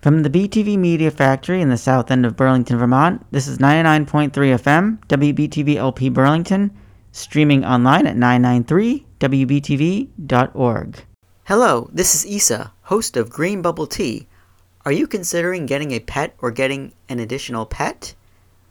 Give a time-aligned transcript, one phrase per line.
[0.00, 4.30] From the BTV Media Factory in the south end of Burlington, Vermont, this is 99.3
[4.30, 6.70] FM, WBTV LP Burlington,
[7.12, 11.04] streaming online at 993wbtv.org.
[11.44, 14.26] Hello, this is Isa, host of Green Bubble Tea.
[14.86, 18.14] Are you considering getting a pet or getting an additional pet?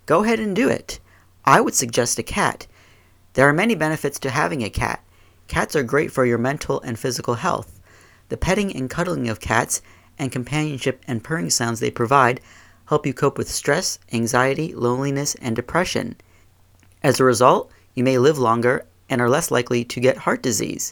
[0.07, 1.00] Go ahead and do it.
[1.46, 2.66] I would suggest a cat.
[3.34, 5.04] There are many benefits to having a cat.
[5.48, 7.80] Cats are great for your mental and physical health.
[8.30, 9.84] The petting and cuddling of cats
[10.20, 12.42] and companionship and purring sounds they provide
[12.89, 16.16] help you cope with stress, anxiety, loneliness, and depression.
[17.04, 20.92] As a result, you may live longer and are less likely to get heart disease.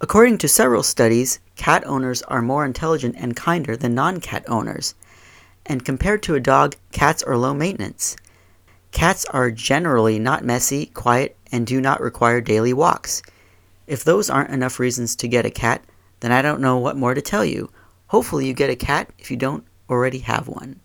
[0.00, 4.94] According to several studies, cat owners are more intelligent and kinder than non cat owners.
[5.66, 8.16] And compared to a dog, cats are low maintenance.
[8.92, 13.22] Cats are generally not messy, quiet, and do not require daily walks.
[13.88, 15.82] If those aren't enough reasons to get a cat,
[16.20, 17.70] then I don't know what more to tell you.
[18.08, 20.80] Hopefully, you get a cat if you don't already have one.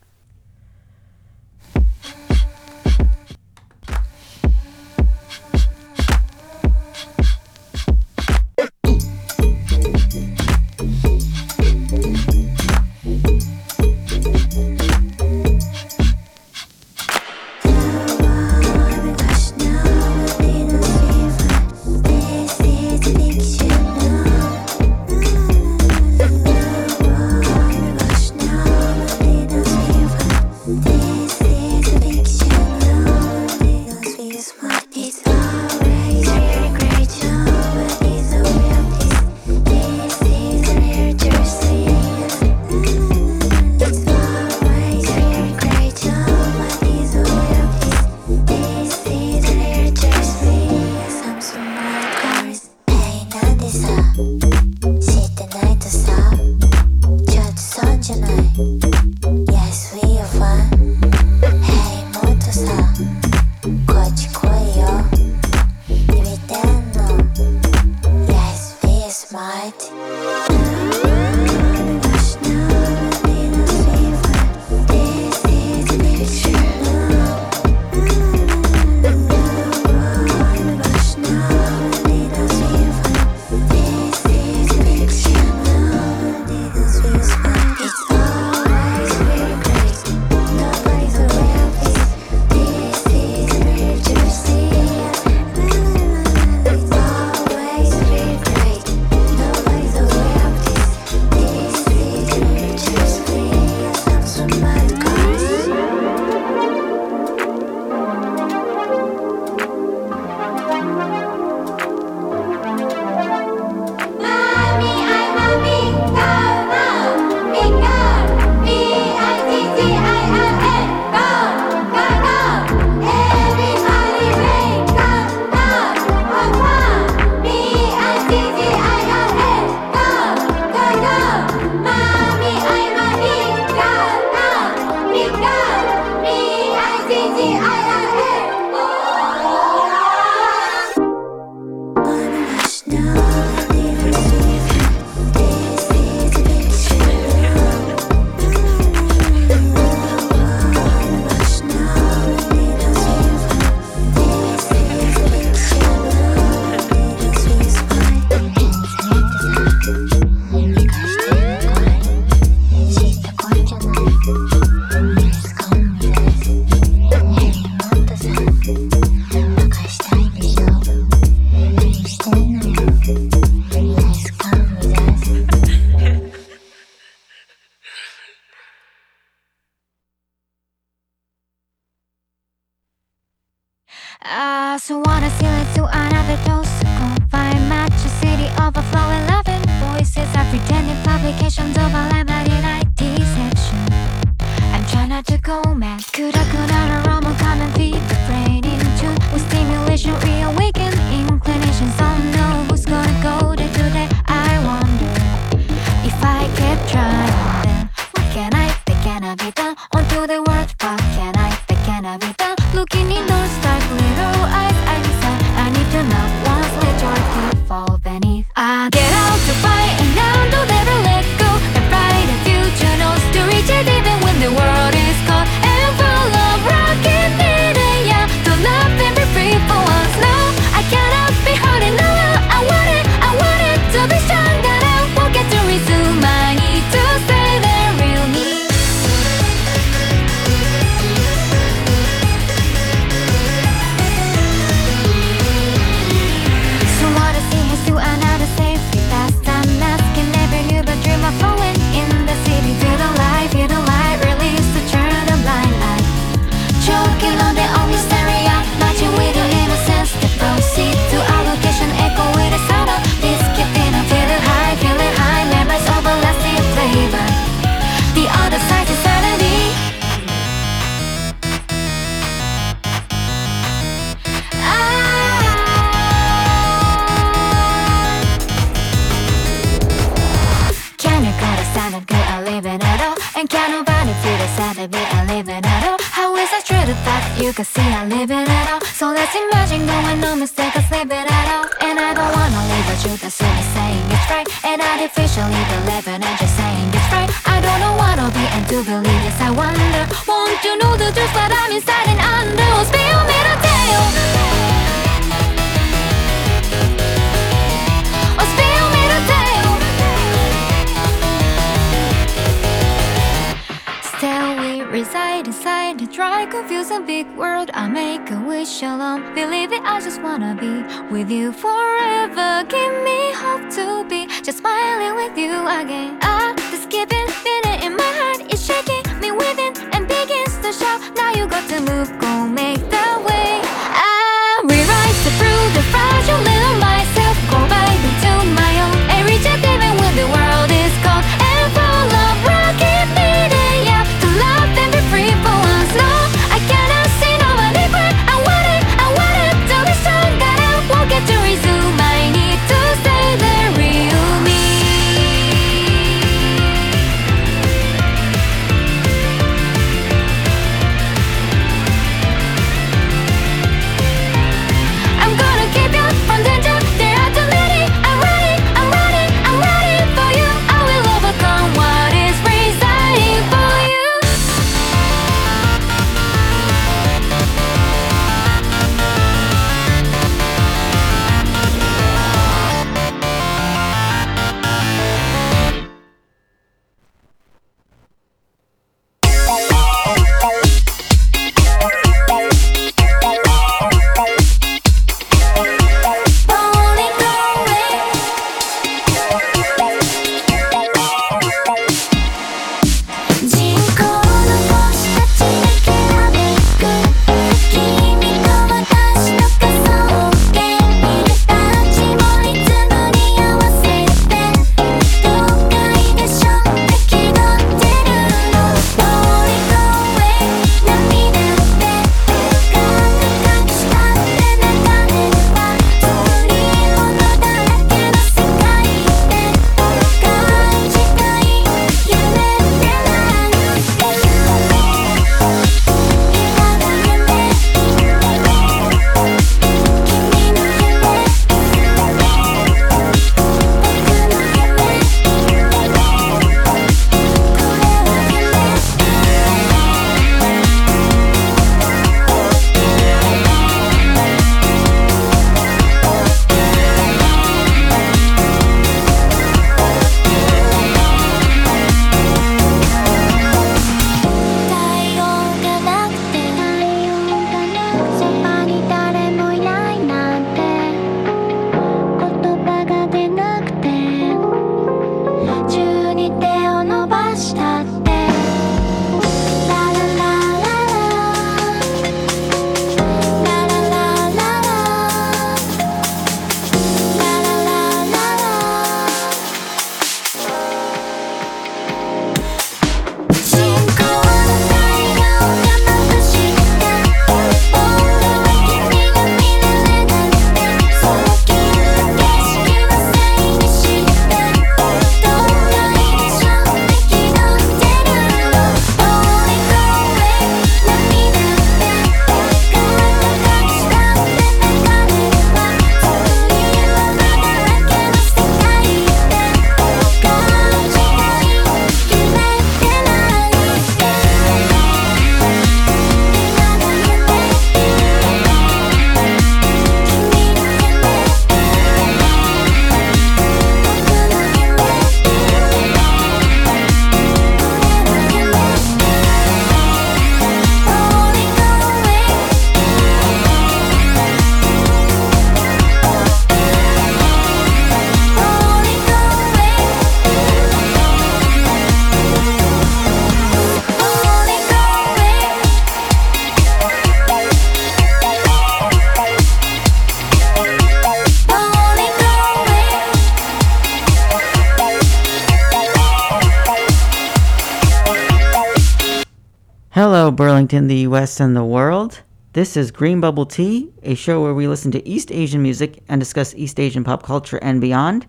[571.19, 572.21] US, and the world.
[572.53, 576.21] This is Green Bubble Tea, a show where we listen to East Asian music and
[576.21, 578.25] discuss East Asian pop culture and beyond.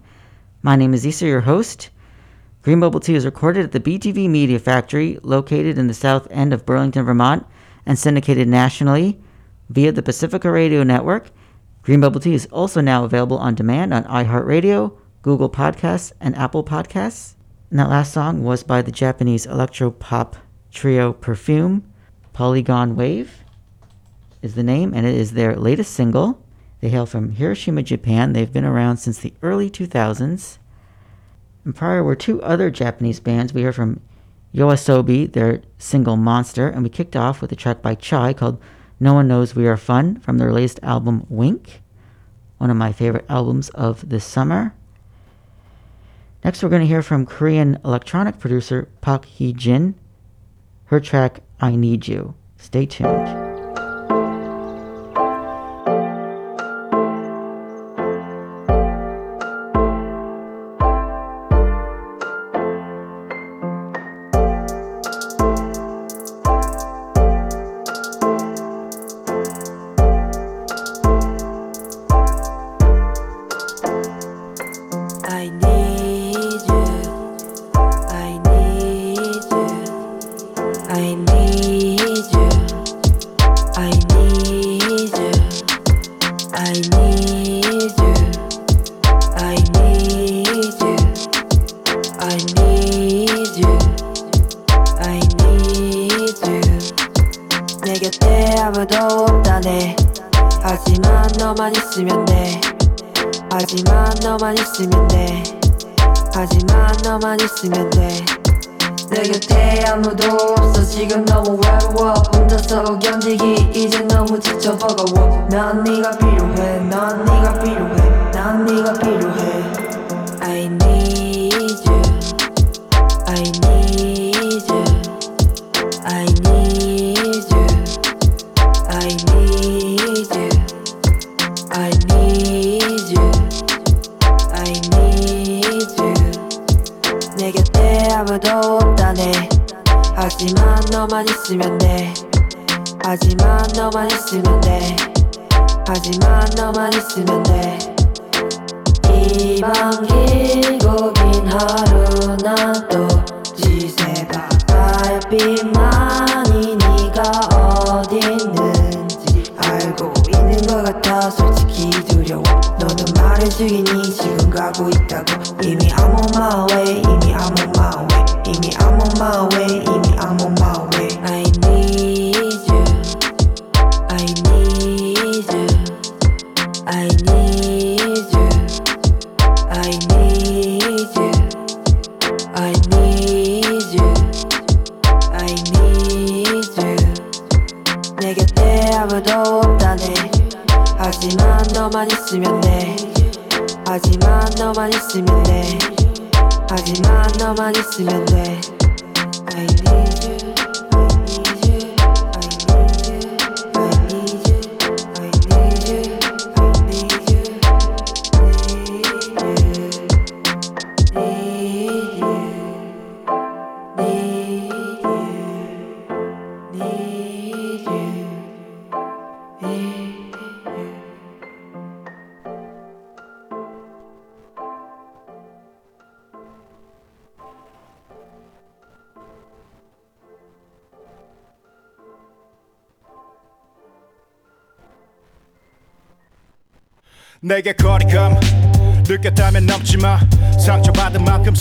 [0.63, 1.91] My name is Issa, your host.
[2.63, 6.53] Green Bubble Tea is recorded at the BTV Media Factory, located in the south end
[6.53, 7.47] of Burlington, Vermont,
[7.87, 9.21] and syndicated nationally
[9.69, 11.31] via the Pacifica Radio Network.
[11.83, 16.65] Green Bubble Tea is also now available on demand on iHeartRadio, Google Podcasts, and Apple
[16.65, 17.35] Podcasts.
[17.71, 20.35] And that last song was by the Japanese electro pop
[20.73, 21.90] trio Perfume.
[22.33, 23.45] Polygon Wave
[24.43, 26.43] is the name, and it is their latest single.
[26.81, 28.33] They hail from Hiroshima, Japan.
[28.33, 30.59] They've been around since the early 2000s.
[31.65, 33.53] And prior were two other Japanese bands.
[33.53, 34.01] We heard from
[34.55, 38.61] Yoasobi, their single Monster, and we kicked off with a track by Chai called
[38.99, 41.83] No One Knows We Are Fun from their latest album Wink,
[42.59, 44.75] one of my favorite albums of this summer.
[46.43, 49.95] Next, we're going to hear from Korean electronic producer Park Hye Jin,
[50.87, 52.35] her track I Need You.
[52.57, 53.40] Stay tuned.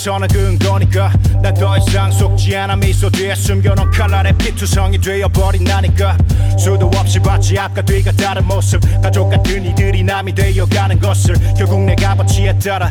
[0.00, 1.12] 만큼 선을 그은 거니까.
[1.42, 2.76] 난 더 이상 속지 않아.
[2.76, 6.16] 미소 뒤에 숨겨놓은 칼날의 피투성이 되어버린 나니까.
[6.58, 7.58] 수도 없이 봤지.
[7.58, 8.80] 앞과 뒤가 다른 모습.
[9.02, 11.34] 가족 같은 이들이 남이 되어가는 것을.
[11.56, 12.90] 결국 내 값어치에 따라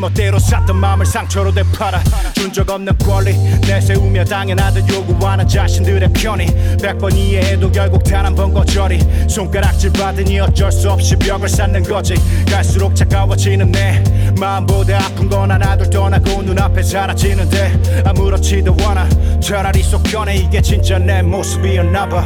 [0.00, 2.02] 멋대로 샀던 마음을 상처로 되팔아.
[2.34, 6.46] 준 적 없는 권리 내세우며 당연하듯 요구하는 자신들의 편이.
[6.82, 8.98] 백번 이해해도 결국 단 한 번 거절이.
[9.28, 12.14] 손가락질 받으니 어쩔 수 없이 벽을 쌓는 거지.
[12.50, 14.02] 갈수록 차가워지는 내
[14.40, 19.08] 마음보다 아픈 건 하나둘 떠나고 눈앞에 사라지는데 아무렇지도 않아.
[19.40, 20.36] 차라리 속 편해.
[20.36, 22.24] 이게 진짜 내 모습이었나 봐.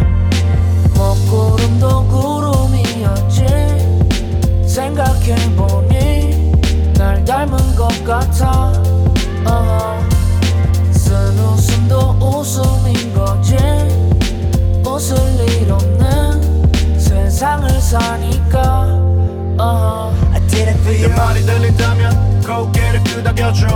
[0.96, 3.44] 먹구름도 구름이었지.
[4.66, 6.23] 생각해보니
[7.04, 8.72] 날 닮은 것 같아.
[9.44, 10.00] uh
[10.90, 13.56] 쓴 웃음도 웃음인 거지.
[14.86, 15.18] 웃을
[15.50, 18.86] 일 없는 세상을 사니까.
[19.60, 20.14] uh
[20.48, 23.66] 내 말이 들린다면 고개를 끄덕여줘.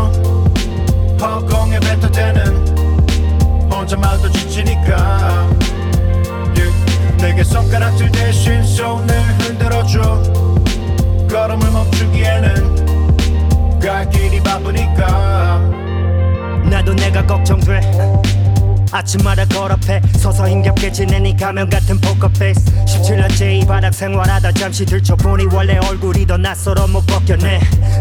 [1.20, 5.50] 허공에 뱉어대는 혼자 말도 지치니까.
[6.56, 7.16] Yeah.
[7.18, 10.22] 내게 손가락질 대신 손을 흔들어줘.
[11.28, 12.87] 걸음을 멈추기에는
[13.78, 15.58] 갈 길이 바쁘니까.
[16.70, 17.80] 나도 내가 걱정돼
[18.90, 22.60] 아침마다 걸어패 서서 힘겹게 지내니 가면 같은 포커페이스.
[22.86, 27.60] 17년째 이 바닥 생활하다 잠시 들춰보니 원래 얼굴이 더 낯설어 못 벗겨내.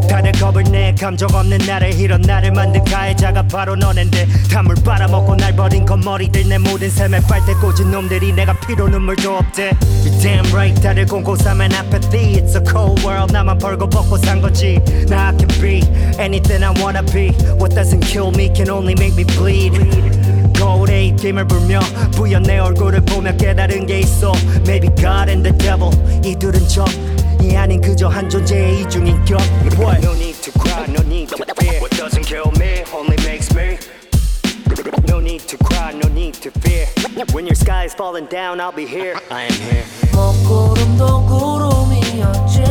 [0.10, 4.27] 다들 겁을 내 감정 없는 나를 이런 나를 만든 가해자가 바로 너넨데.
[4.51, 9.72] 담을 빨아먹고 날 버린 건머리들 내 모든 샘에 빨대 꽂은 놈들이 내가 피로 눈물도 없대
[10.03, 12.41] You're damn right 다들 공고삼한 apathy.
[12.41, 14.79] It's a cold world 나만 벌고 벗고 산 거지.
[15.10, 15.82] Now I can be
[16.20, 17.29] anything I wanna be.
[17.60, 19.74] What doesn't kill me can only make me bleed
[20.57, 21.79] 거울에 입김을 불며
[22.13, 24.31] 부연 내 얼굴을 보며 깨달은 게 있어
[24.67, 25.91] Maybe God and the devil
[26.25, 29.39] 이둘은 적이 아닌 그저 한 존재의 이중인 격
[29.77, 30.03] What?
[30.03, 33.77] No need to cry, no need to fear What doesn't kill me only makes me
[35.07, 36.87] No need to cry, no need to fear
[37.33, 39.85] When your sky is falling down, I'll be here I am here
[40.17, 42.63] 먹구름도 구름이었지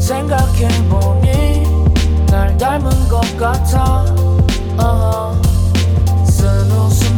[0.00, 1.62] 생각해보니
[2.26, 4.06] 날 닮은 것 같아
[4.78, 5.12] uh-huh.
[5.22, 5.51] 쓴 웃음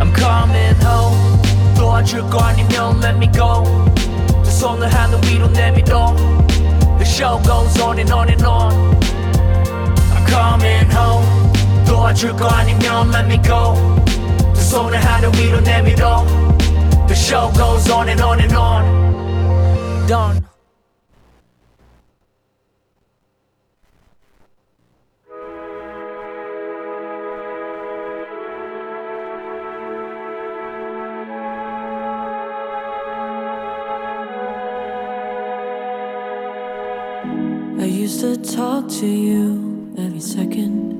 [0.00, 3.64] I'm coming home 도와줄 거 아니면 let me go
[4.42, 6.14] 두 손을 하늘 위로 내밀어
[6.98, 8.72] The show goes on and on and on
[10.14, 11.26] I'm coming home
[11.86, 13.74] 도와줄 거 아니면 let me go
[14.54, 16.24] 두 손을 하늘 위로 내밀어
[17.06, 20.44] The show goes on and on and on Done
[38.23, 40.93] To talk to you every second.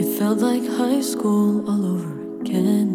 [0.00, 2.90] It felt like high school all over again.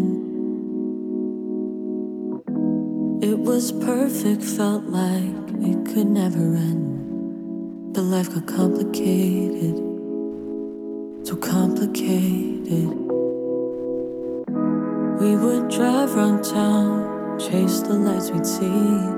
[3.24, 7.94] It was perfect, felt like it could never end.
[7.94, 9.78] But life got complicated,
[11.26, 12.90] so complicated.
[15.22, 19.17] We would drive around town, chase the lights we'd see.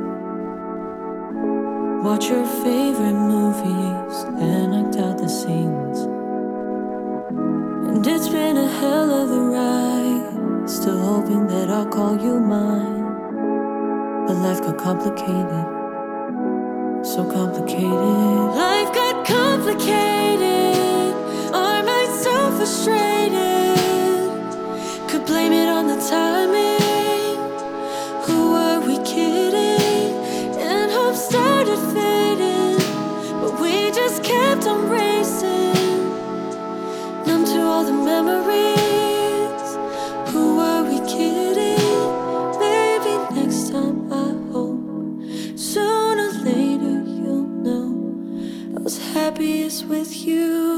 [2.03, 5.99] Watch your favorite movies and act out the scenes.
[7.89, 10.69] And it's been a hell of a ride.
[10.69, 13.03] Still hoping that I'll call you mine.
[14.25, 15.65] But life got complicated.
[17.05, 17.91] So complicated.
[17.91, 21.13] Life got complicated.
[21.53, 23.77] Our minds so frustrated.
[25.09, 26.38] Could blame it on the timing.
[49.85, 50.77] With you.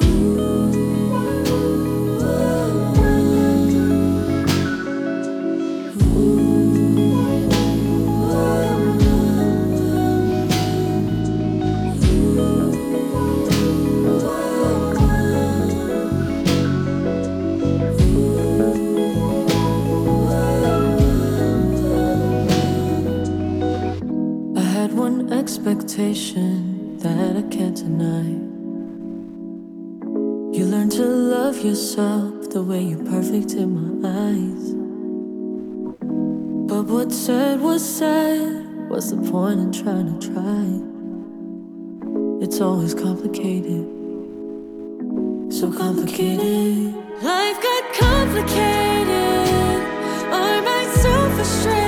[24.53, 28.40] I had one expectation that I can't deny.
[31.63, 34.73] Yourself the way you're perfect in my eyes.
[36.69, 38.67] But what's said was said.
[38.89, 40.65] What's the point in trying to try?
[42.43, 43.85] It's always complicated.
[45.53, 46.95] So complicated.
[47.21, 49.11] Life got complicated.
[50.31, 51.80] Minds so frustrated.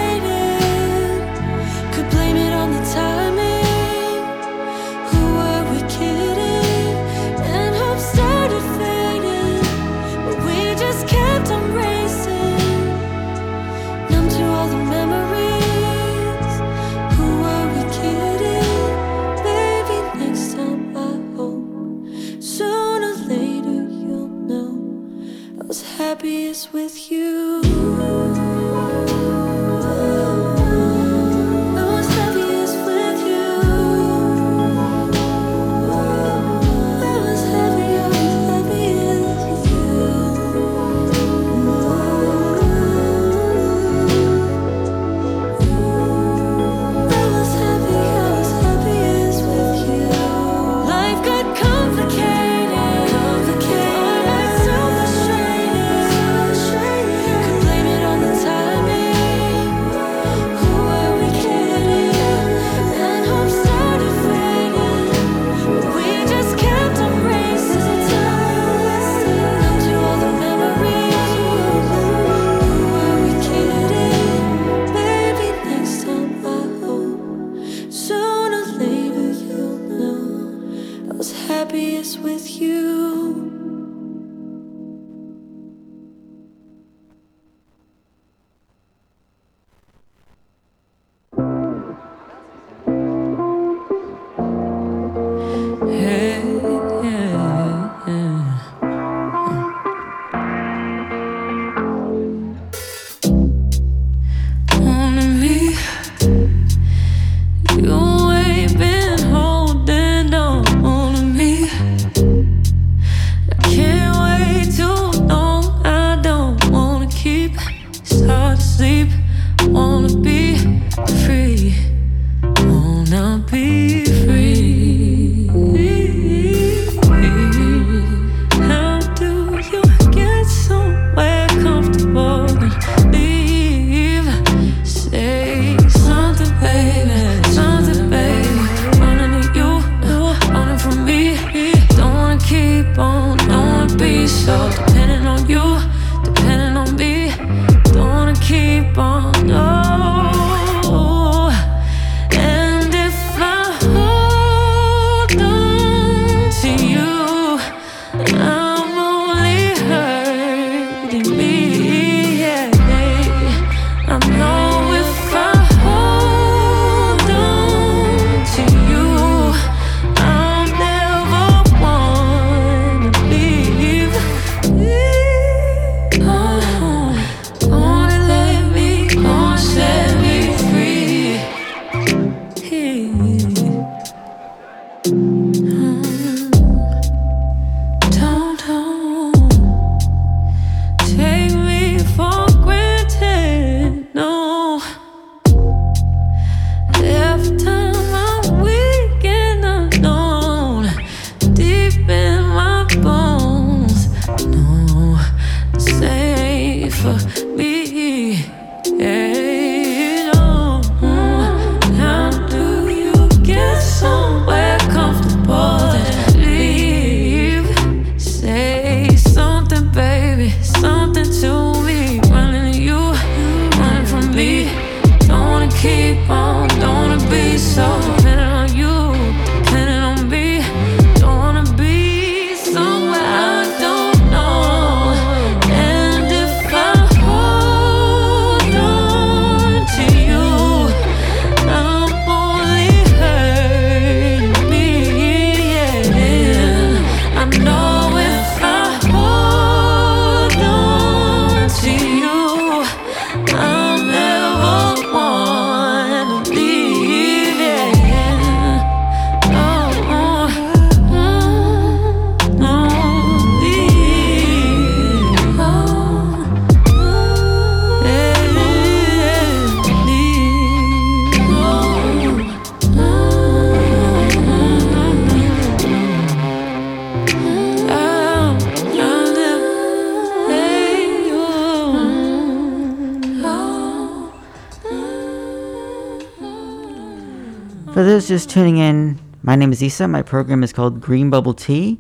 [288.33, 290.07] just tuning in, my name is Isa.
[290.07, 291.99] My program is called Green Bubble Tea.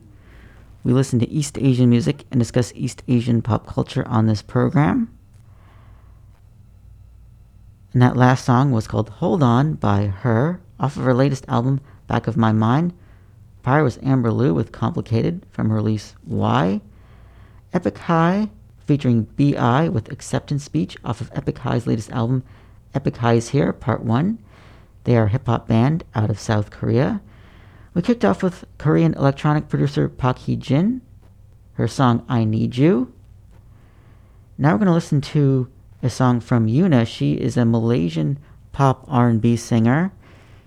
[0.83, 5.15] We listen to East Asian music and discuss East Asian pop culture on this program.
[7.93, 10.59] And that last song was called Hold On by H.E.R.
[10.79, 12.93] off of her latest album, Back of My Mind.
[13.61, 16.81] Prior was Amber Liu with Complicated from her release Why.
[17.75, 19.87] Epik High featuring B.I.
[19.87, 22.41] with Acceptance Speech off of Epik High's latest album,
[22.95, 24.39] Epik High's Here, Part 1.
[25.03, 27.21] They are a hip hop band out of South Korea.
[27.93, 31.01] We kicked off with Korean electronic producer Park Hye Jin,
[31.73, 33.13] her song I Need You.
[34.57, 35.69] Now we're going to listen to
[36.01, 37.05] a song from Yuna.
[37.05, 38.39] She is a Malaysian
[38.71, 40.11] pop R&B singer.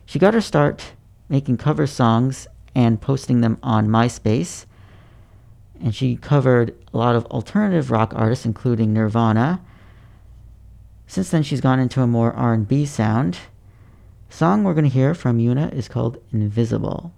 [0.05, 0.92] She got her start
[1.29, 4.66] making cover songs and posting them on MySpace.
[5.81, 9.61] And she covered a lot of alternative rock artists including Nirvana.
[11.07, 13.38] Since then she's gone into a more R&B sound
[14.37, 17.11] song we're going to hear from Yuna is called Invisible.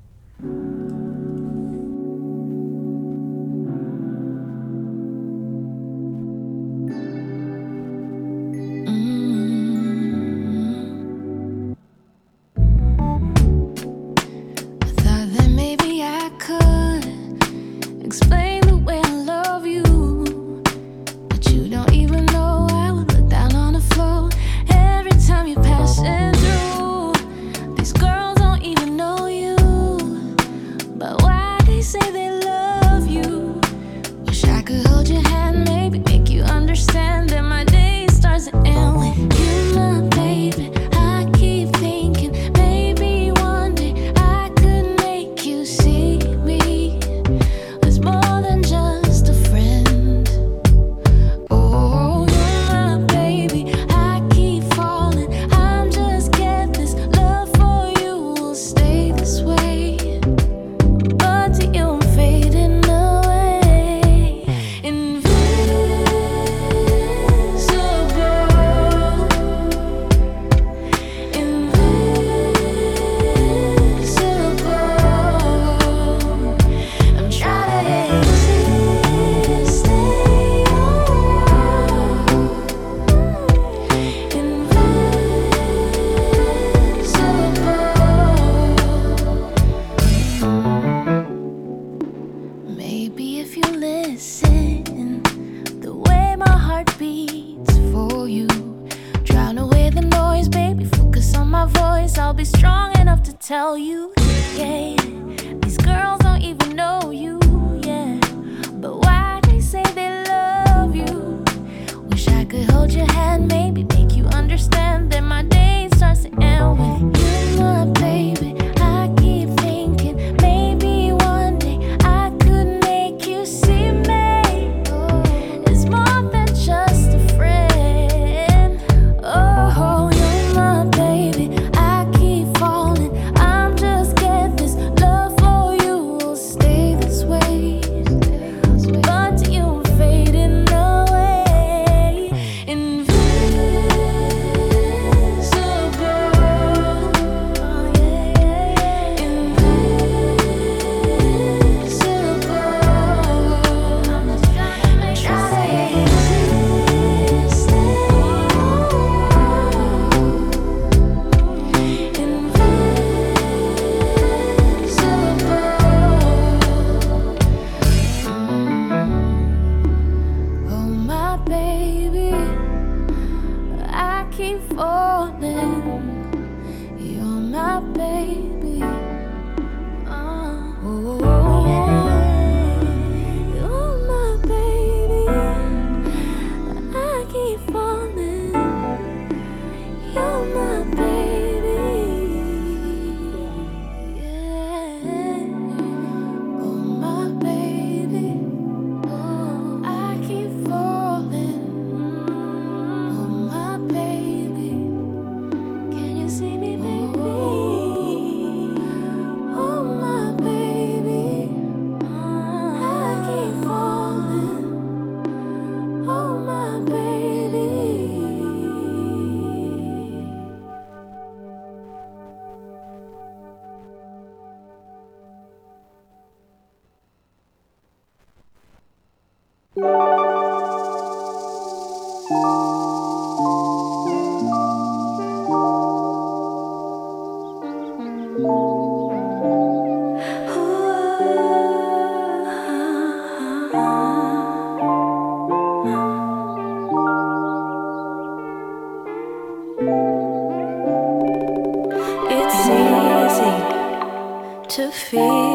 [254.69, 255.48] to feel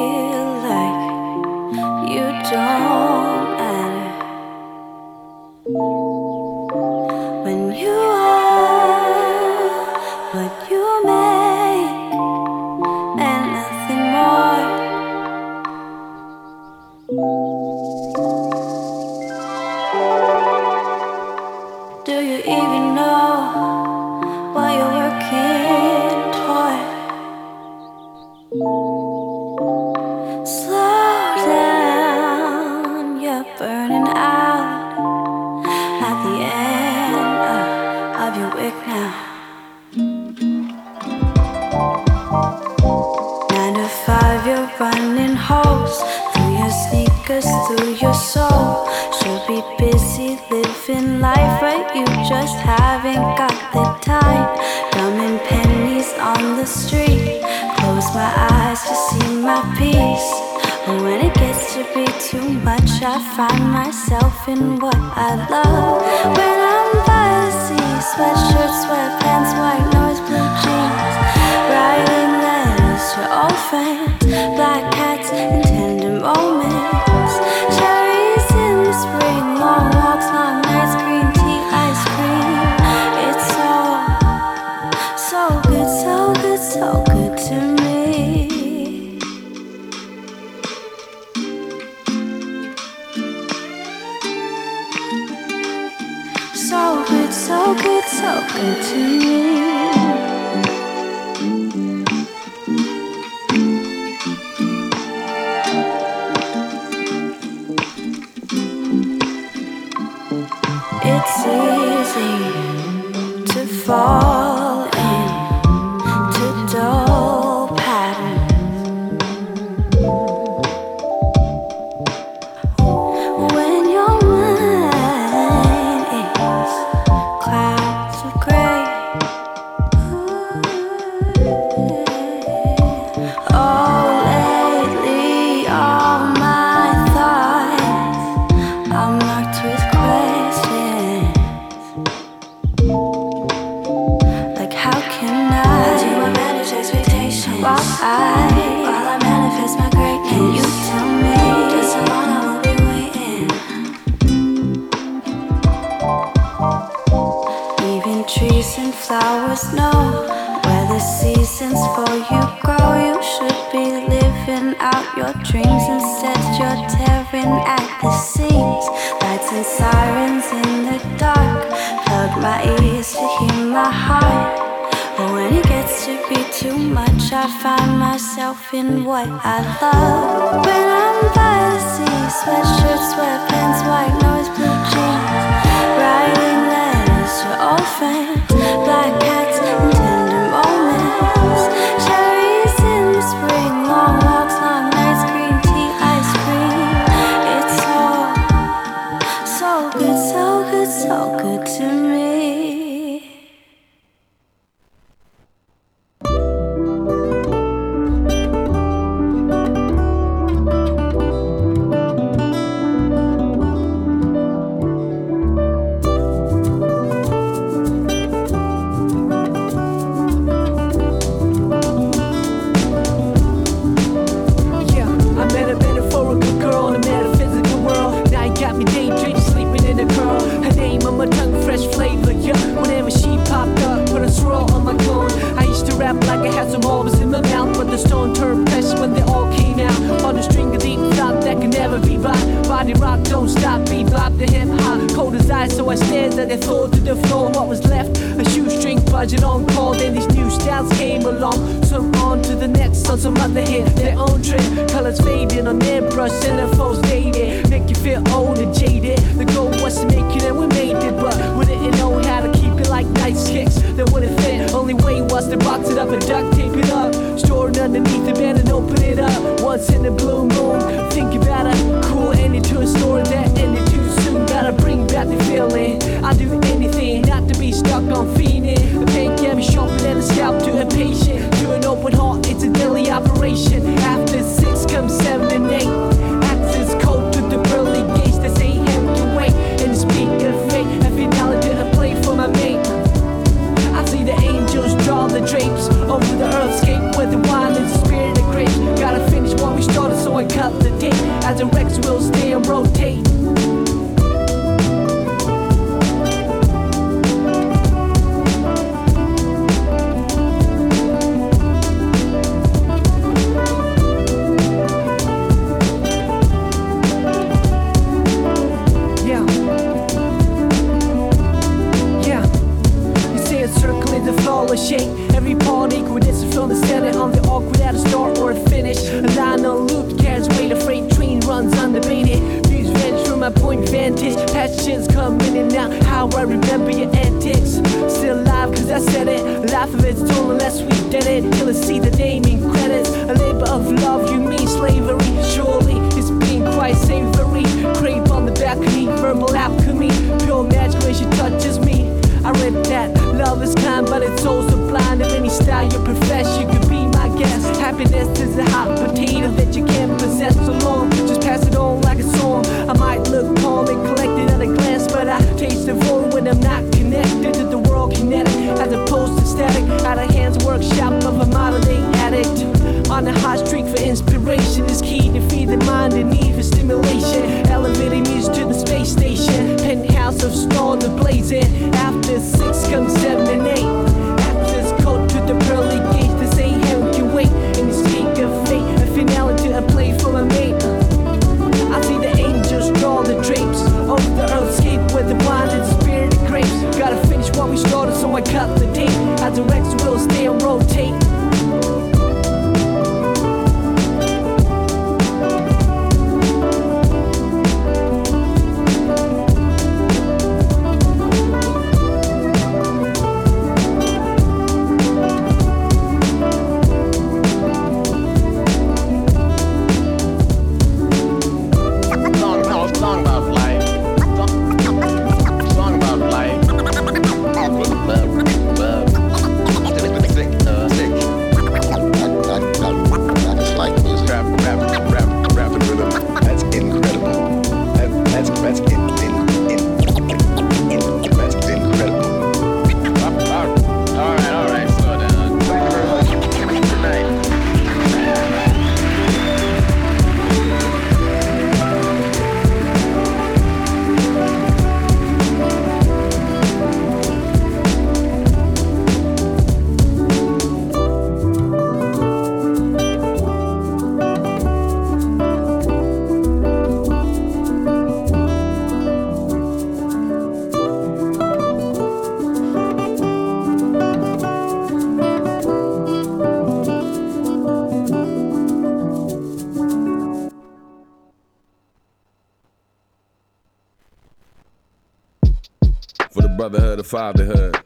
[487.14, 487.78] fatherhood.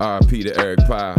[0.00, 0.42] R.P.
[0.42, 1.16] to Eric Pyle.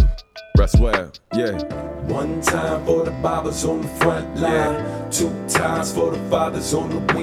[0.59, 1.57] Rest well, yeah.
[2.03, 5.09] One time for the bobbers on the front line.
[5.09, 7.13] Two times for the fathers on the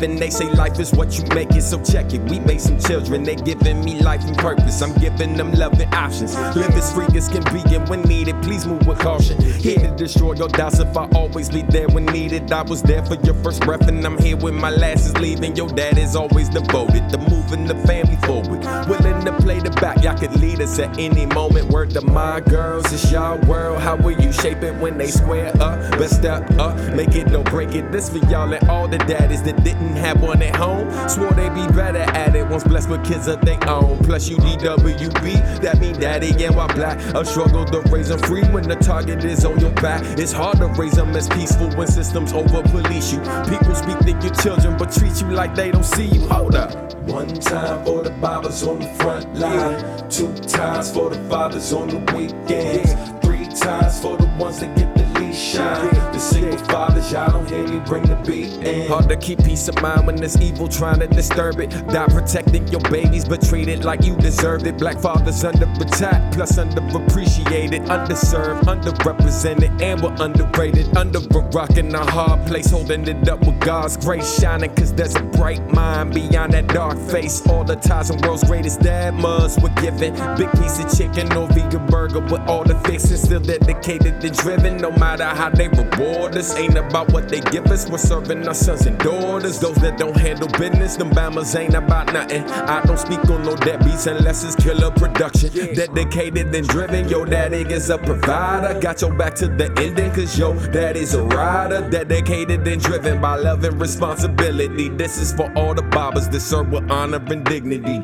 [0.00, 0.18] living.
[0.18, 2.20] They say life is what you make it, so check it.
[2.22, 4.80] We made some children, they giving me life and purpose.
[4.82, 6.34] I'm giving them love and options.
[6.56, 9.40] Live as free as can be, and when needed, please move with caution.
[9.40, 12.52] Here to destroy your doubts if I always be there when needed.
[12.52, 15.56] I was there for your first breath, and I'm here when my last is leaving.
[15.56, 18.39] Your dad is always devoted to moving the family forward.
[18.88, 21.68] Willing to play the back, y'all could lead us at any moment.
[21.70, 23.80] Word to my girls, it's y'all world.
[23.80, 25.78] How will you shape it when they square up?
[25.98, 27.90] But step up, make it, don't break it.
[27.92, 30.90] This for y'all and all the daddies that didn't have one at home.
[31.08, 33.98] Swore they'd be better at it once blessed with kids of their own.
[34.04, 36.98] Plus you DWB, that mean daddy and why black.
[37.14, 40.02] A struggle to raise them free when the target is on your back.
[40.18, 43.20] It's hard to raise them as peaceful when systems over police you.
[43.48, 46.20] People speak to your children but treat you like they don't see you.
[46.28, 46.89] Hold up.
[47.10, 50.08] One time for the bobbers on the front line.
[50.08, 52.92] Two times for the fathers on the weekends.
[53.24, 55.92] Three times for the ones that get the least shine.
[56.12, 58.88] The single fathers, y'all don't hear me bring the beat in.
[58.88, 61.70] Hard to keep peace of mind when there's evil trying to disturb it.
[61.70, 64.78] Die protecting your babies, but treat it like you deserved it.
[64.78, 70.96] Black fathers under attack, plus underappreciated, underserved, underrepresented, and we're underrated.
[70.96, 74.74] Under a rock in a hard place, holding it up with God's grace shining.
[74.74, 77.46] Cause there's a bright mind beyond that dark face.
[77.46, 80.14] All the ties and world's greatest dad mugs were given.
[80.36, 83.22] Big piece of chicken or vegan burger with all the fixings.
[83.22, 86.56] Still dedicated and driven, no matter how they reward us.
[86.56, 89.58] Ain't about what they give us, we're serving our sons and daughters.
[89.60, 92.44] Those that don't handle business, them bammers ain't about nothing.
[92.44, 95.50] I don't speak on no deadbeats unless it's killer production.
[95.74, 98.80] Dedicated and driven, yo daddy is a provider.
[98.80, 101.88] Got your back to the ending, cause yo daddy's a rider.
[101.90, 104.88] Dedicated and driven by love and responsibility.
[104.90, 107.98] This is for all the bobbers that serve with honor and dignity.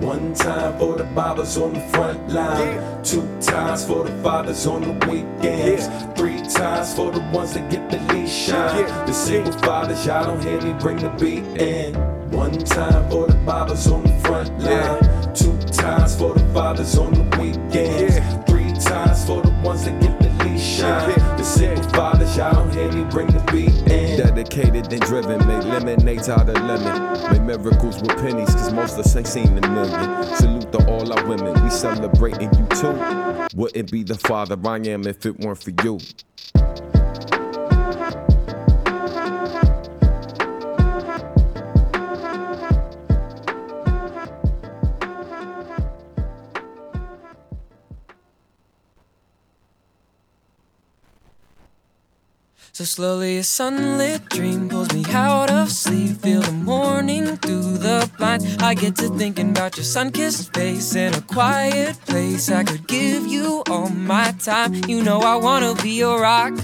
[0.00, 3.02] One time for the bobbers on the front line.
[3.04, 5.86] Two times for the fathers on the weekends.
[6.18, 8.86] Three times for the ones that get the least shine.
[9.06, 11.94] The single fathers, y'all don't hear me bring the beat in.
[12.30, 15.34] One time for the bobbers on the front line.
[15.34, 18.16] Two times for the fathers on the weekends.
[18.50, 21.18] Three times for the ones that get the least shine.
[21.36, 24.09] The single fathers, y'all don't hear me bring the beat in.
[24.30, 27.32] Dedicated and driven, make lemonades out of lemon.
[27.32, 30.36] Make miracles with pennies, cause most of us ain't seen a million.
[30.36, 32.92] Salute to all our women, we celebrating you too.
[33.56, 35.98] Wouldn't be the father I am if it weren't for you.
[52.80, 56.16] So slowly a sunlit dream pulls me out of sleep.
[56.22, 58.56] Feel the morning through the blind.
[58.62, 62.50] I get to thinking about your sun-kissed face in a quiet place.
[62.50, 64.72] I could give you all my time.
[64.88, 66.54] You know I wanna be your rock,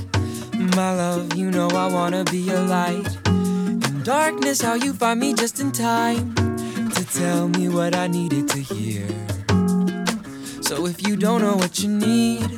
[0.74, 1.34] my love.
[1.34, 3.06] You know I wanna be your light.
[3.26, 6.34] In darkness, how you find me just in time
[6.94, 9.06] to tell me what I needed to hear.
[10.62, 12.52] So if you don't know what you need,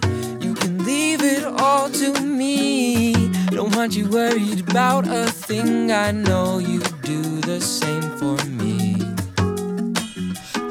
[0.44, 3.27] you can leave it all to me.
[3.50, 5.90] Don't want you worried about a thing.
[5.90, 8.94] I know you do the same for me.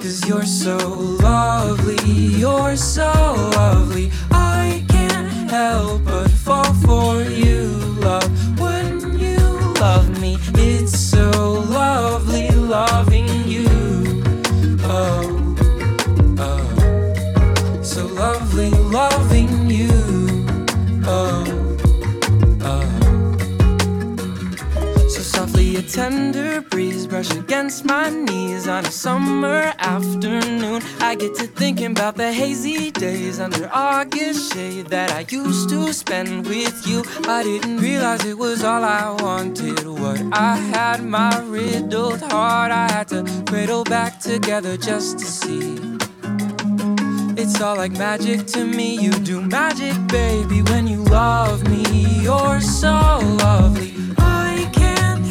[0.02, 3.12] Cause you're so lovely, you're so
[3.56, 4.12] lovely.
[4.32, 7.64] I can't help but fall for you,
[8.00, 8.60] love.
[8.60, 9.40] When you
[9.82, 13.37] love me, it's so lovely loving
[25.98, 30.80] tender breeze brush against my knees on a summer afternoon.
[31.00, 35.92] I get to thinking about the hazy days under August shade that I used to
[35.92, 37.04] spend with you.
[37.28, 39.88] I didn't realize it was all I wanted.
[39.88, 45.80] What I had, my riddled heart, I had to cradle back together just to see.
[47.42, 49.00] It's all like magic to me.
[49.00, 52.22] You do magic, baby, when you love me.
[52.22, 53.87] You're so lovely.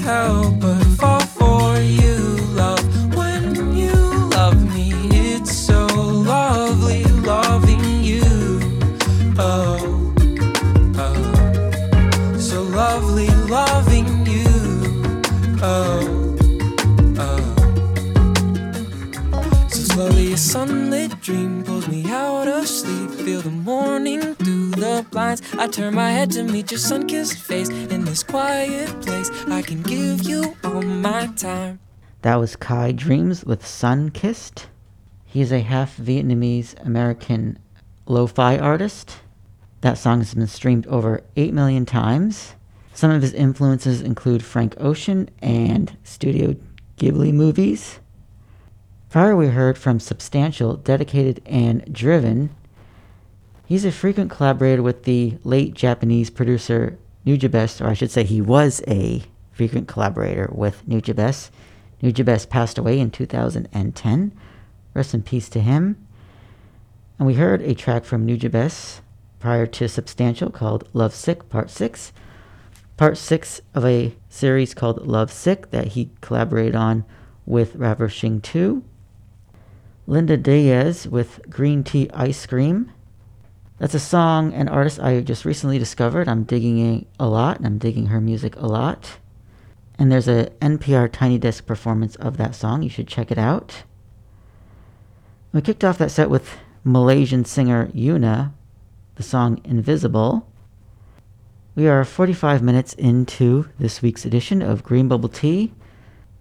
[0.07, 2.81] Help but fall for you, love.
[3.17, 3.93] When you
[4.31, 8.23] love me, it's so lovely loving you.
[9.37, 10.15] Oh,
[10.97, 14.47] oh, so lovely loving you.
[15.61, 16.37] Oh,
[17.19, 17.55] oh.
[19.69, 23.11] So slowly a sunlit dream pulls me out of sleep.
[23.11, 24.37] Feel the morning
[24.77, 25.43] the blinds.
[25.55, 29.31] I turn my head to meet your sun-kissed face in this quiet place.
[29.49, 31.81] I can give you all my time.
[32.23, 34.69] That was khai dreams with Sun Kissed.
[35.25, 37.59] He is a half Vietnamese American
[38.07, 39.19] lo fi artist.
[39.83, 42.55] That song has been streamed over 8 million times.
[42.95, 46.57] Some of his influences include Frank Ocean and Studio
[46.97, 48.01] Ghibli movies.
[49.11, 52.56] Prior, we heard from Substantial, Dedicated, and Driven.
[53.67, 58.41] He's a frequent collaborator with the late Japanese producer Nujabes, or I should say, he
[58.41, 61.51] was a frequent collaborator with Nujabes.
[62.01, 64.33] Nujabes passed away in 2010.
[64.95, 65.97] Rest in peace to him.
[67.19, 69.01] And we heard a track from Nujabes
[69.41, 72.13] prior to Substantial called Love Sick Part 6.
[72.97, 77.05] Part 6 of a series called Love Sick that he collaborated on
[77.45, 78.83] with Rapper Shing02.
[80.07, 82.93] Linda Diaz with Green Tea Ice Cream.
[83.79, 86.29] That's a song and artist I just recently discovered.
[86.29, 89.19] I'm digging a lot, and I'm digging her music a lot.
[89.99, 92.83] And there's a NPR Tiny Desk performance of that song.
[92.83, 93.85] You should check it out.
[95.53, 98.53] We kicked off that set with Malaysian singer Yuna,
[99.17, 100.51] the song Invisible.
[101.75, 105.75] We are 45 minutes into this week's edition of Green Bubble Tea.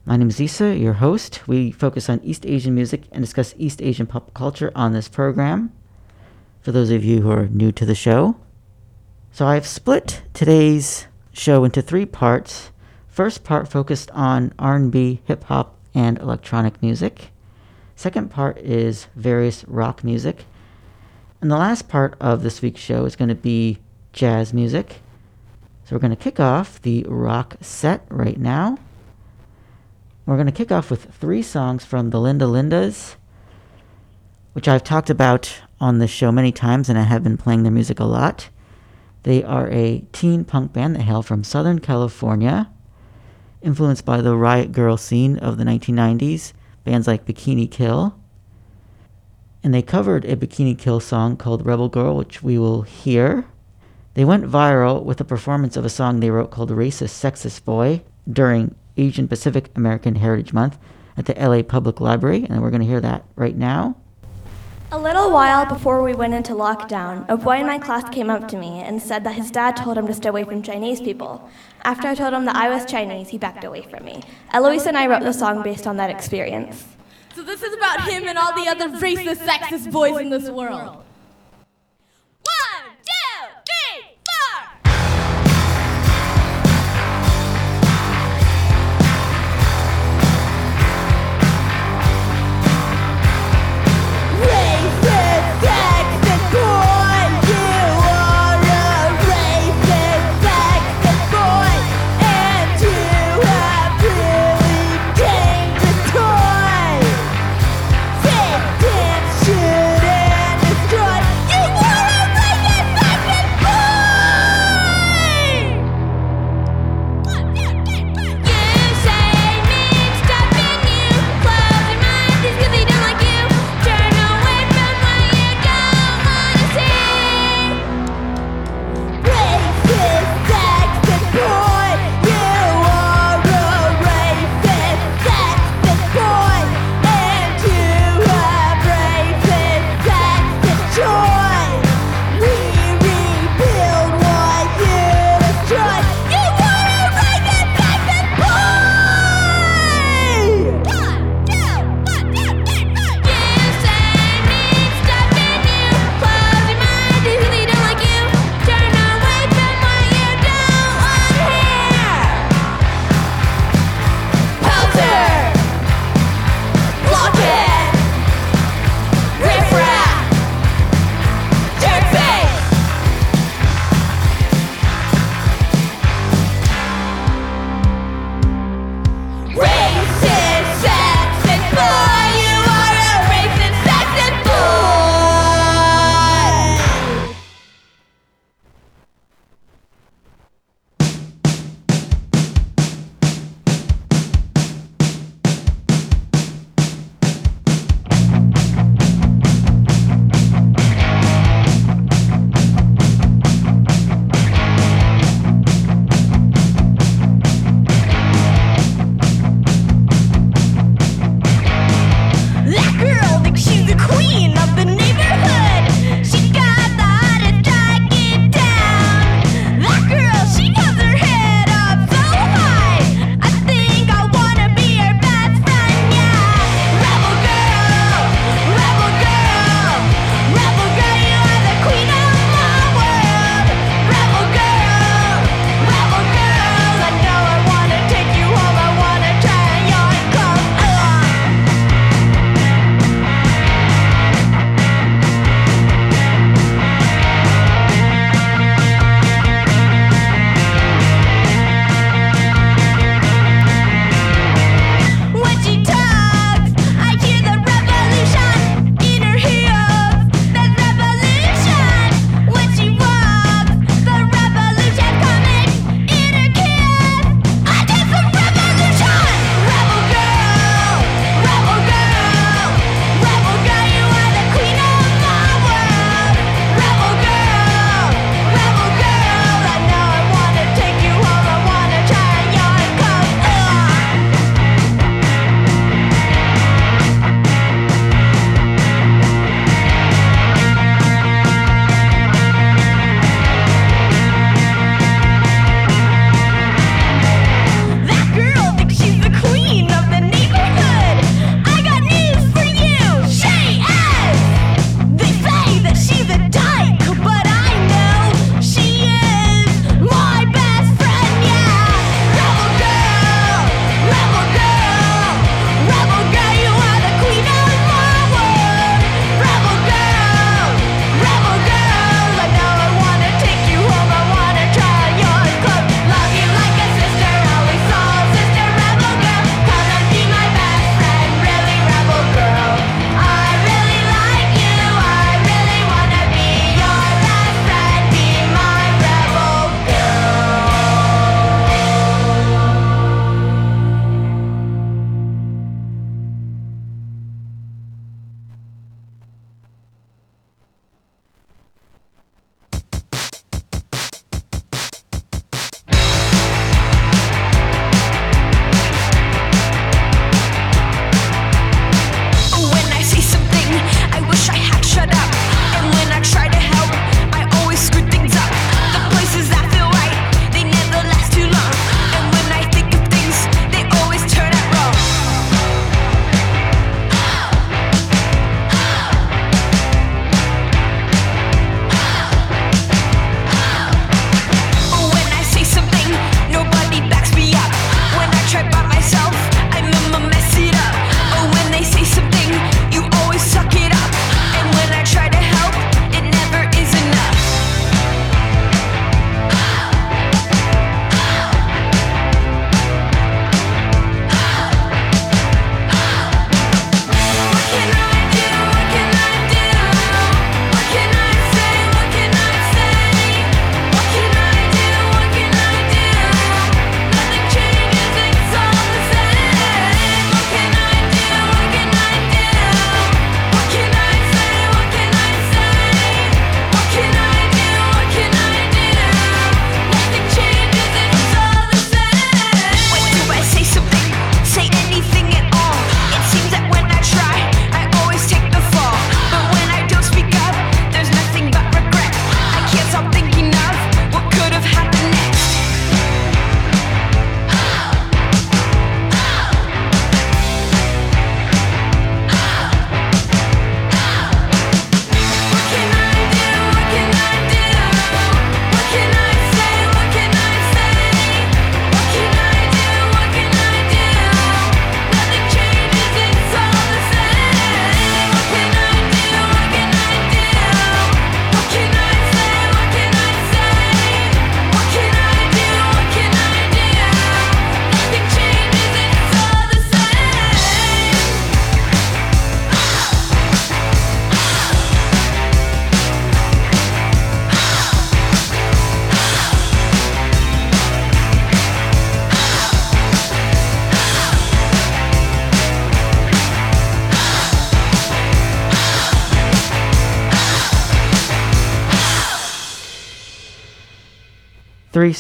[0.06, 1.46] My name is Isa, your host.
[1.48, 5.74] We focus on East Asian music and discuss East Asian pop culture on this program.
[6.66, 8.38] For those of you who are new to the show,
[9.32, 12.72] so I've split today's show into three parts.
[13.08, 17.30] First part focused on R&B, hip hop, and electronic music.
[17.96, 20.46] Second part is various rock music.
[21.40, 23.78] And the last part of this week's show is going to be
[24.12, 25.02] jazz music.
[25.84, 28.80] So we're going to kick off the rock set right now.
[30.26, 33.18] We're going to kick off with three songs from the Linda Lindas,
[34.54, 37.72] which I've talked about on this show many times, and I have been playing their
[37.72, 38.50] music a lot.
[39.22, 42.72] They are a teen punk band that hail from Southern California,
[43.62, 48.20] influenced by the riot grrrl scene of the 1990s, bands like Bikini Kill.
[49.64, 53.46] And they covered a Bikini Kill song called Rebel Girl, which we will hear.
[54.16, 58.02] They went viral with a performance of a song they wrote called Racist Sexist Boy
[58.28, 60.80] during Asian Pacific American Heritage Month
[61.16, 63.98] at the LA Public Library, and we're going to hear that right now.
[64.92, 68.48] A little while before we went into lockdown, a boy in my class came up
[68.50, 71.50] to me and said that his dad told him to stay away from Chinese people.
[71.84, 74.22] After I told him that I was Chinese, he backed away from me.
[74.54, 76.86] Eloise and I wrote the song based on that experience.
[77.34, 81.05] So this is about him and all the other racist, sexist boys in this world.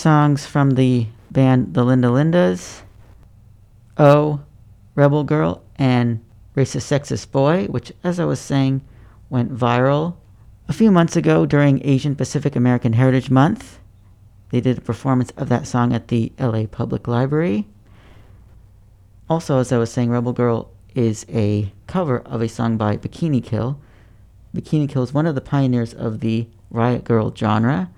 [0.05, 2.83] Songs from the band The Linda Lindas
[3.97, 4.41] Oh,
[4.93, 6.23] Rebel Girl, and
[6.55, 8.81] Racist Sexist Boy, which, as I was saying,
[9.31, 10.17] went viral
[10.67, 13.79] a few months ago during Asian Pacific American Heritage Month.
[14.51, 17.65] They did a performance of that song at the LA Public Library.
[19.27, 23.43] Also, as I was saying, Rebel Girl is a cover of a song by Bikini
[23.43, 23.79] Kill.
[24.55, 27.89] Bikini Kill is one of the pioneers of the Riot Grrrl genre.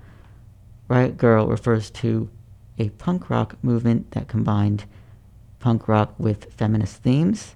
[0.88, 2.30] Riot Grrrl refers to
[2.78, 4.84] a punk rock movement that combined
[5.58, 7.54] punk rock with feminist themes.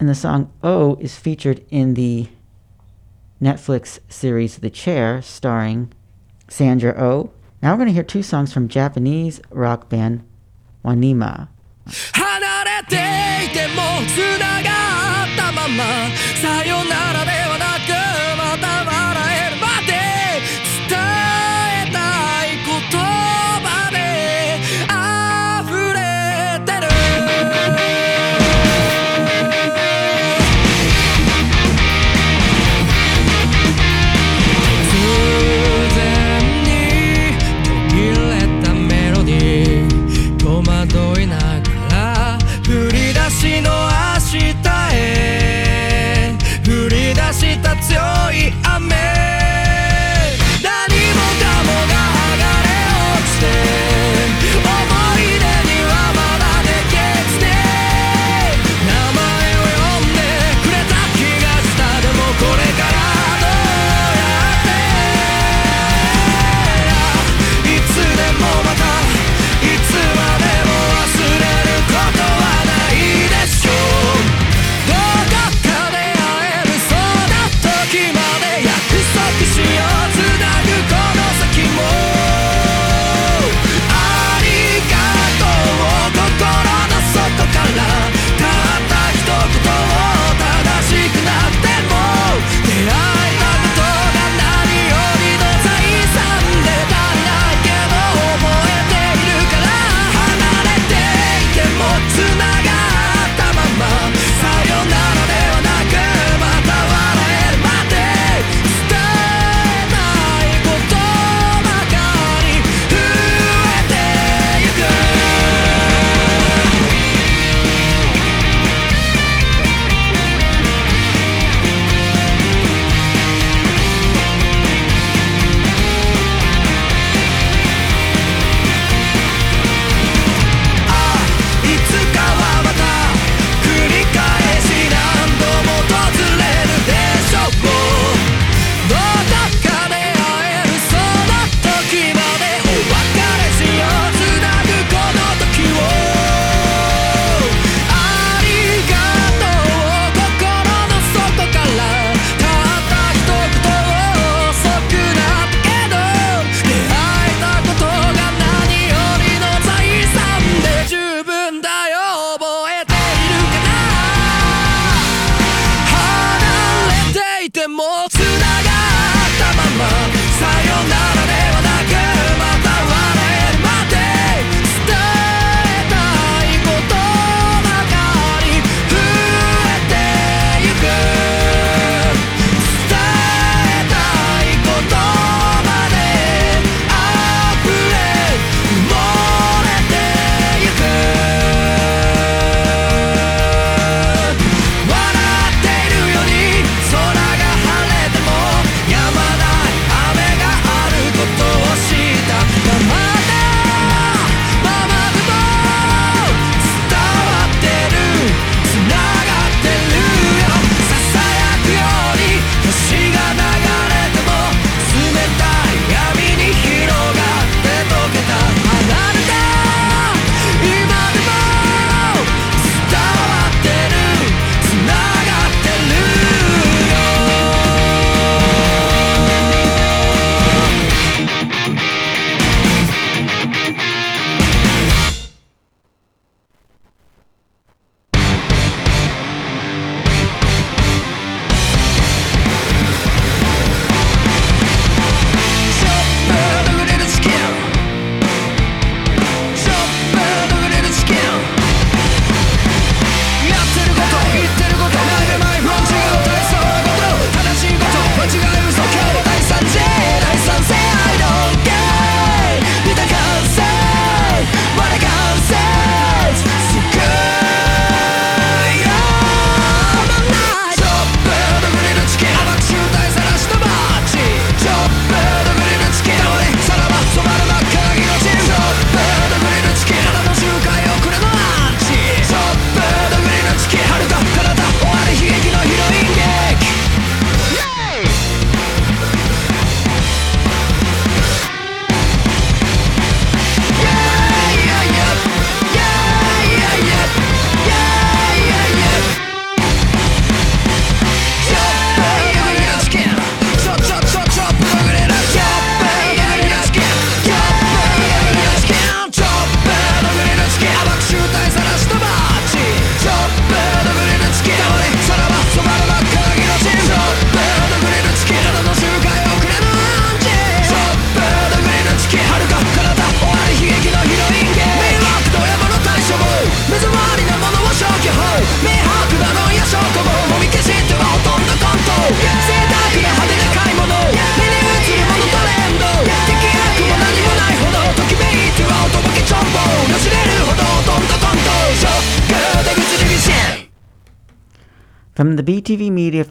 [0.00, 2.28] And the song O is featured in the
[3.40, 5.92] Netflix series The Chair, starring
[6.48, 7.10] Sandra O.
[7.10, 7.30] Oh.
[7.62, 10.24] Now we're going to hear two songs from Japanese rock band
[10.84, 11.48] Wanima.
[11.86, 12.96] 離れて
[13.44, 15.84] いても繋がったまま
[16.40, 17.43] さよならで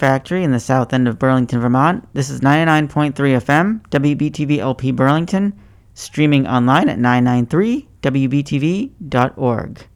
[0.03, 2.05] Factory in the south end of Burlington, Vermont.
[2.11, 5.57] This is 99.3 FM, WBTV LP Burlington,
[5.93, 9.87] streaming online at 993wbtv.org.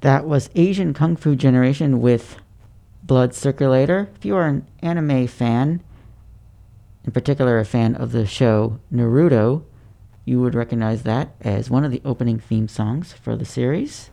[0.00, 2.36] That was Asian Kung Fu Generation with
[3.02, 4.10] Blood Circulator.
[4.14, 5.82] If you are an anime fan,
[7.04, 9.64] in particular a fan of the show Naruto,
[10.26, 14.10] you would recognize that as one of the opening theme songs for the series.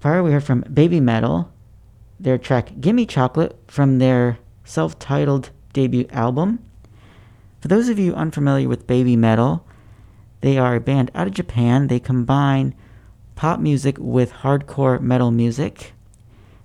[0.00, 1.52] Prior, we heard from Baby Metal,
[2.18, 6.64] their track Gimme Chocolate from their self titled debut album.
[7.60, 9.66] For those of you unfamiliar with Baby Metal,
[10.40, 11.88] they are a band out of Japan.
[11.88, 12.74] They combine
[13.36, 15.92] pop music with hardcore metal music.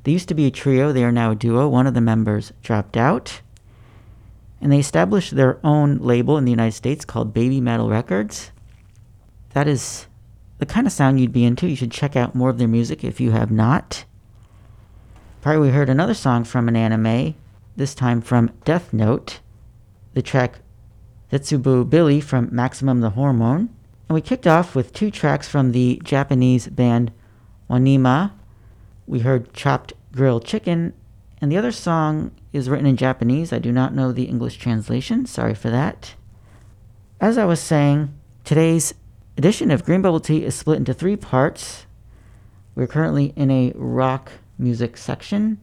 [0.04, 1.68] They used to be a trio, they are now a duo.
[1.68, 3.42] One of the members dropped out.
[4.60, 8.52] And they established their own label in the United States called Baby Metal Records.
[9.54, 10.08] That is
[10.58, 11.68] the kind of sound you'd be into.
[11.68, 14.06] You should check out more of their music if you have not.
[15.42, 17.36] Prior, we heard another song from an anime,
[17.76, 19.40] this time from Death Note,
[20.14, 20.60] the track
[21.32, 23.70] Zetsubou Billy from Maximum the Hormone.
[24.12, 27.14] And we kicked off with two tracks from the Japanese band
[27.70, 28.34] Wanima.
[29.08, 30.92] We heard Chopped Grilled Chicken,
[31.40, 33.54] and the other song is written in Japanese.
[33.54, 35.26] I do not know the English translation.
[35.26, 36.16] Sorry for that.
[37.22, 38.14] As I was saying,
[38.44, 38.94] today's
[39.38, 41.86] edition of Green Bubble Tea is split into three parts.
[42.76, 45.58] We're currently in a rock music section.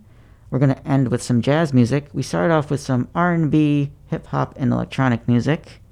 [0.49, 2.07] We're going to end with some jazz music.
[2.15, 5.83] We started off with some R&B, hip hop, and electronic music.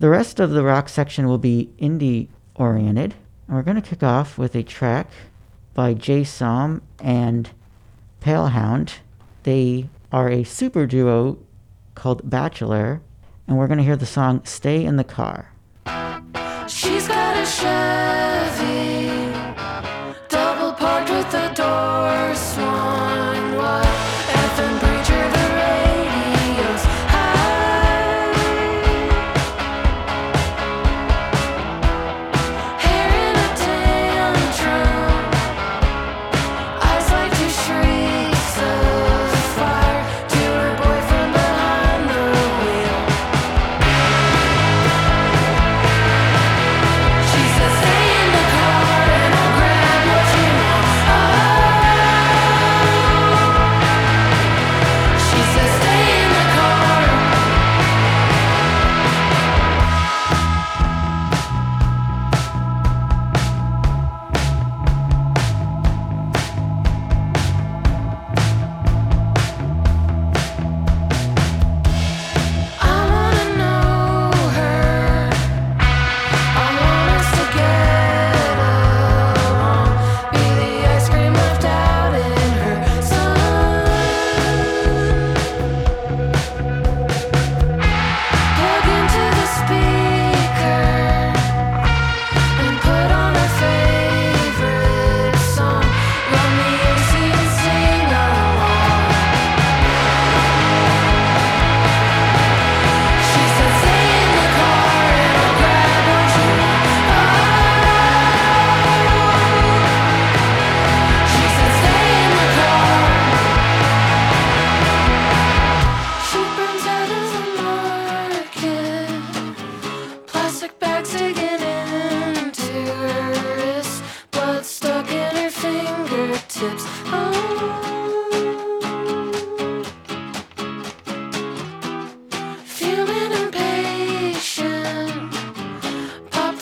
[0.00, 3.14] The rest of the rock section will be indie oriented.
[3.46, 5.08] And we're going to kick off with a track
[5.74, 7.50] by Jay Som and
[8.20, 8.98] Palehound.
[9.42, 11.38] They are a super duo
[11.96, 13.00] called Bachelor,
[13.48, 15.52] and we're going to hear the song Stay in the Car.
[16.68, 19.08] She's got a Chevy,
[20.28, 23.37] double parked with the doors swung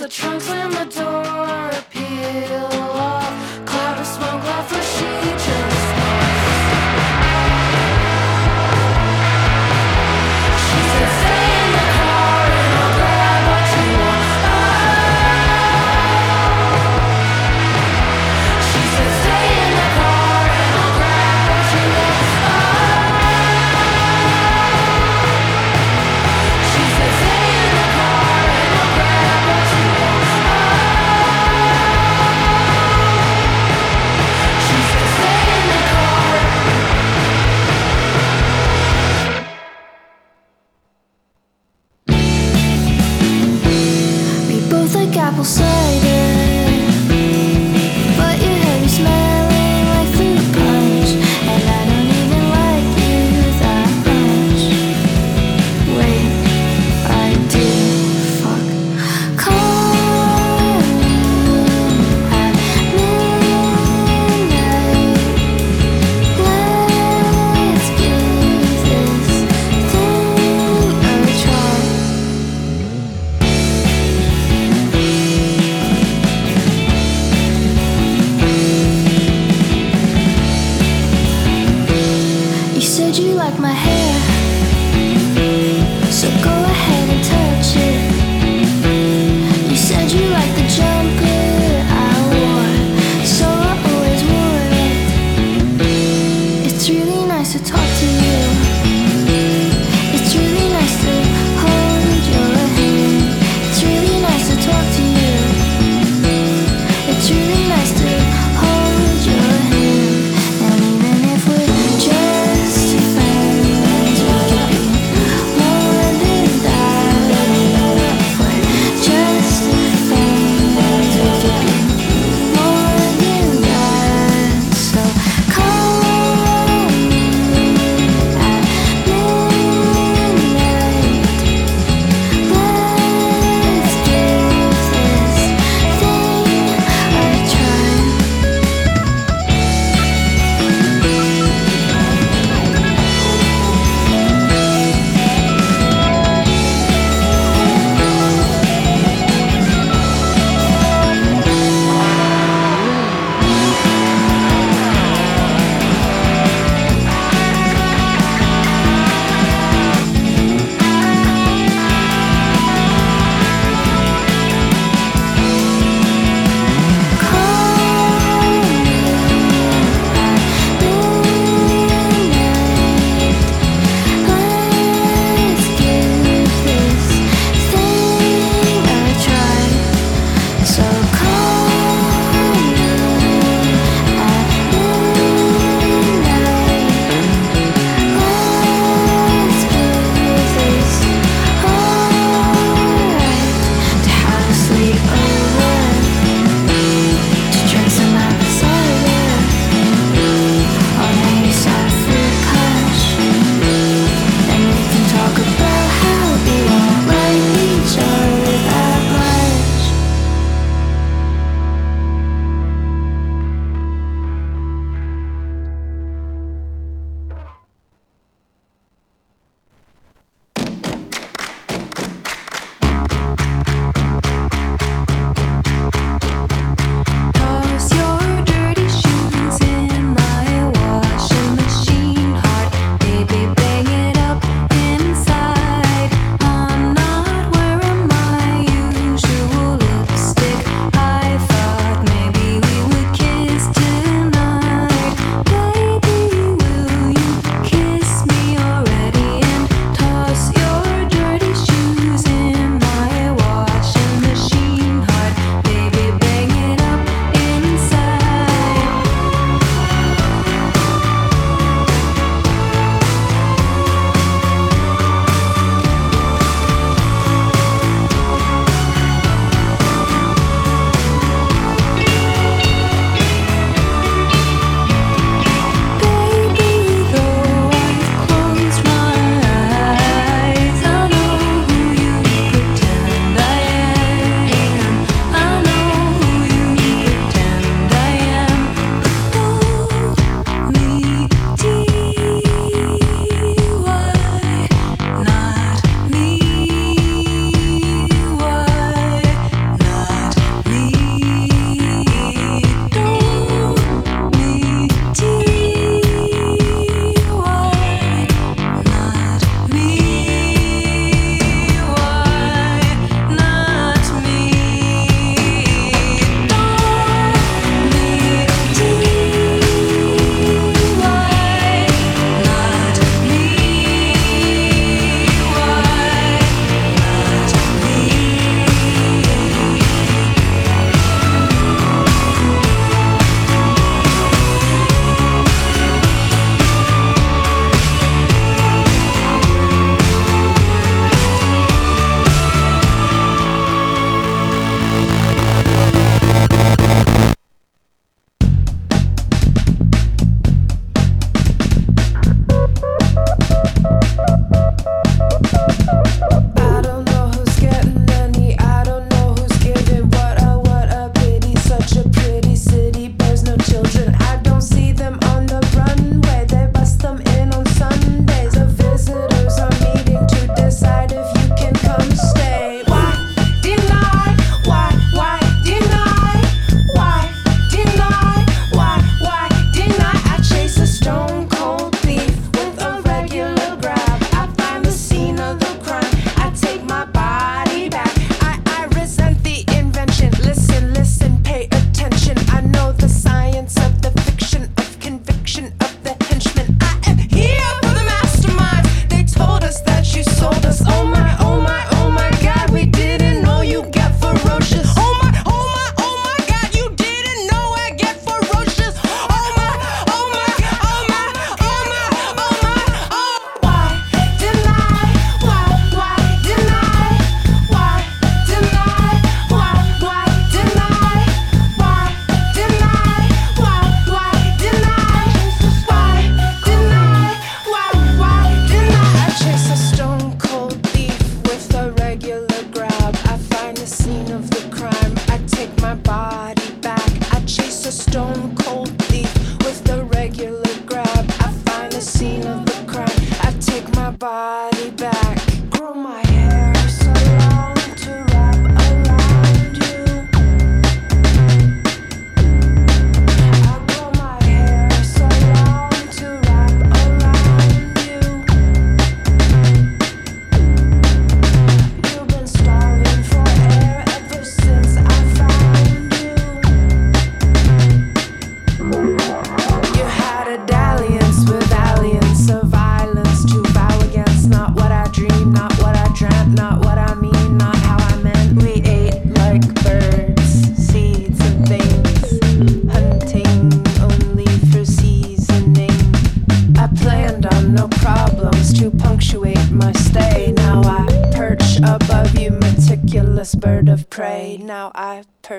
[0.07, 1.06] the trunks and the doors.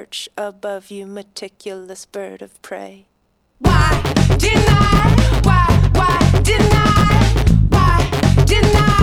[0.07, 3.07] perch above you, meticulous bird of prey.
[3.59, 4.01] Why
[4.37, 5.41] deny?
[5.43, 7.33] Why, why deny?
[7.69, 8.96] Why deny?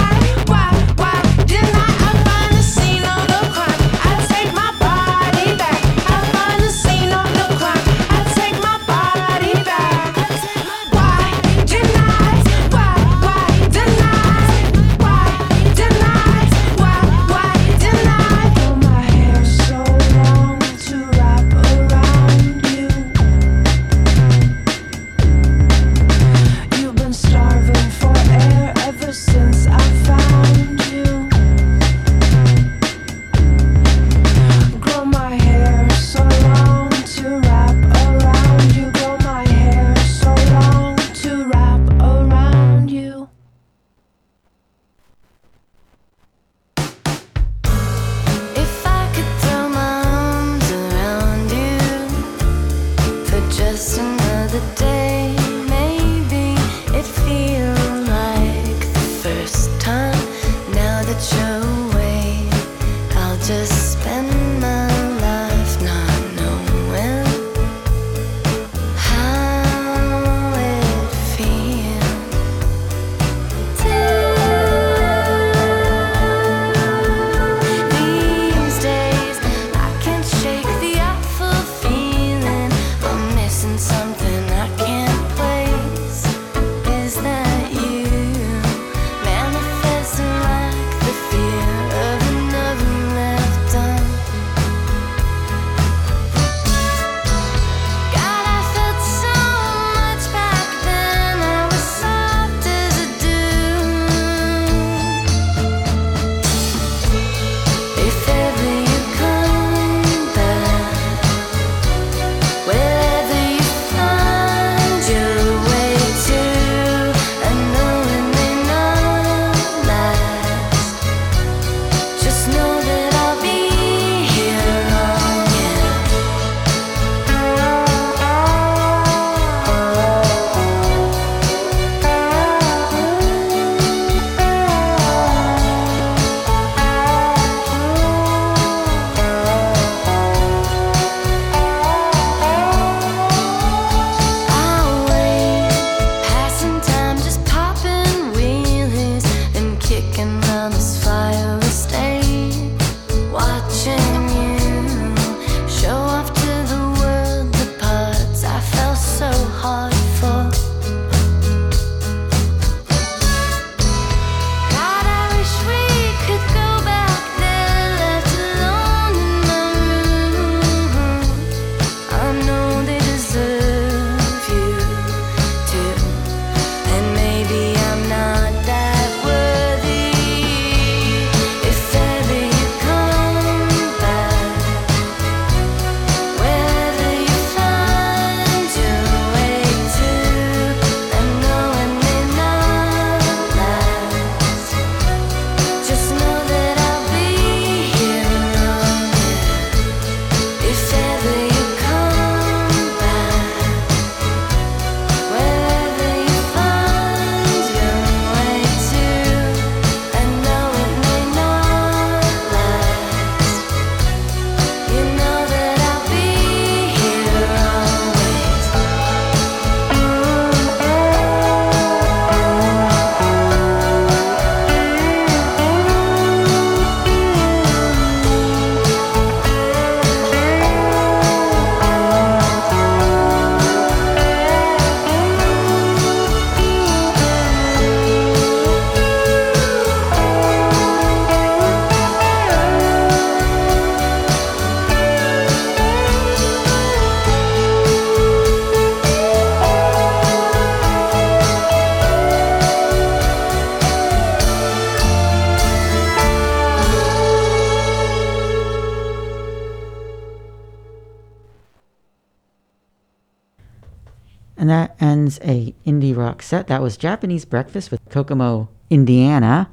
[266.44, 269.70] set that was Japanese Breakfast with Kokomo, Indiana,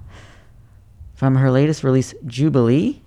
[1.14, 3.02] from her latest release, Jubilee.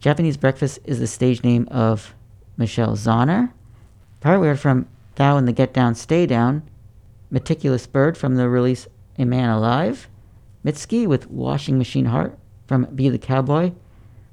[0.00, 2.14] Japanese Breakfast is the stage name of
[2.56, 3.52] Michelle Zauner.
[4.20, 6.62] Prior, we from Thao and the Get Down, Stay Down,
[7.30, 8.88] Meticulous Bird from the release
[9.18, 10.08] A Man Alive,
[10.64, 13.72] Mitski with Washing Machine Heart from Be the Cowboy,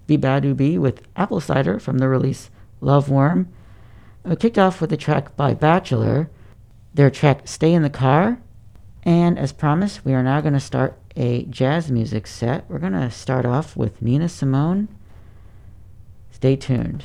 [0.08, 3.50] Beabadoobee with Apple Cider from the release Love Worm.
[4.24, 6.30] We kicked off with a track by Bachelor
[6.98, 8.40] their track Stay in the Car.
[9.04, 12.68] And as promised, we are now going to start a jazz music set.
[12.68, 14.88] We're going to start off with Nina Simone.
[16.32, 17.04] Stay tuned.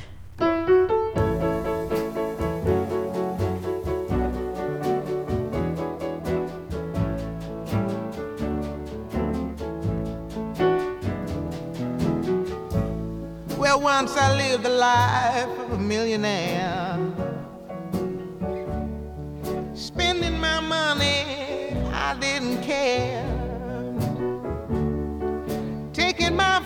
[13.57, 16.92] Well, once I lived the life of a millionaire,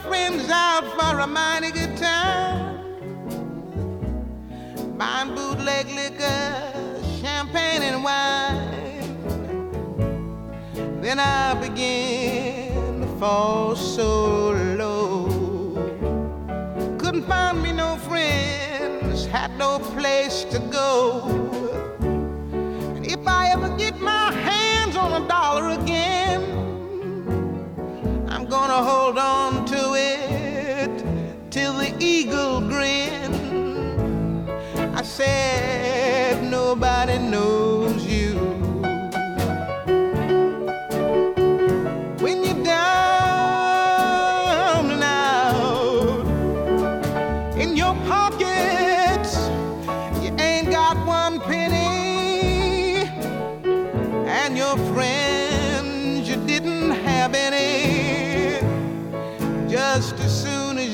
[0.08, 2.78] friends out for a mighty good time,
[4.98, 9.18] buying bootleg liquor, champagne, and wine.
[11.02, 15.38] Then I began to fall so low
[17.08, 21.24] couldn't find me no friends, had no place to go.
[22.02, 26.17] And if I ever get my hands on a dollar again,
[28.84, 31.04] hold on to it
[31.50, 33.34] till the eagle grin.
[34.96, 38.07] I said, nobody knows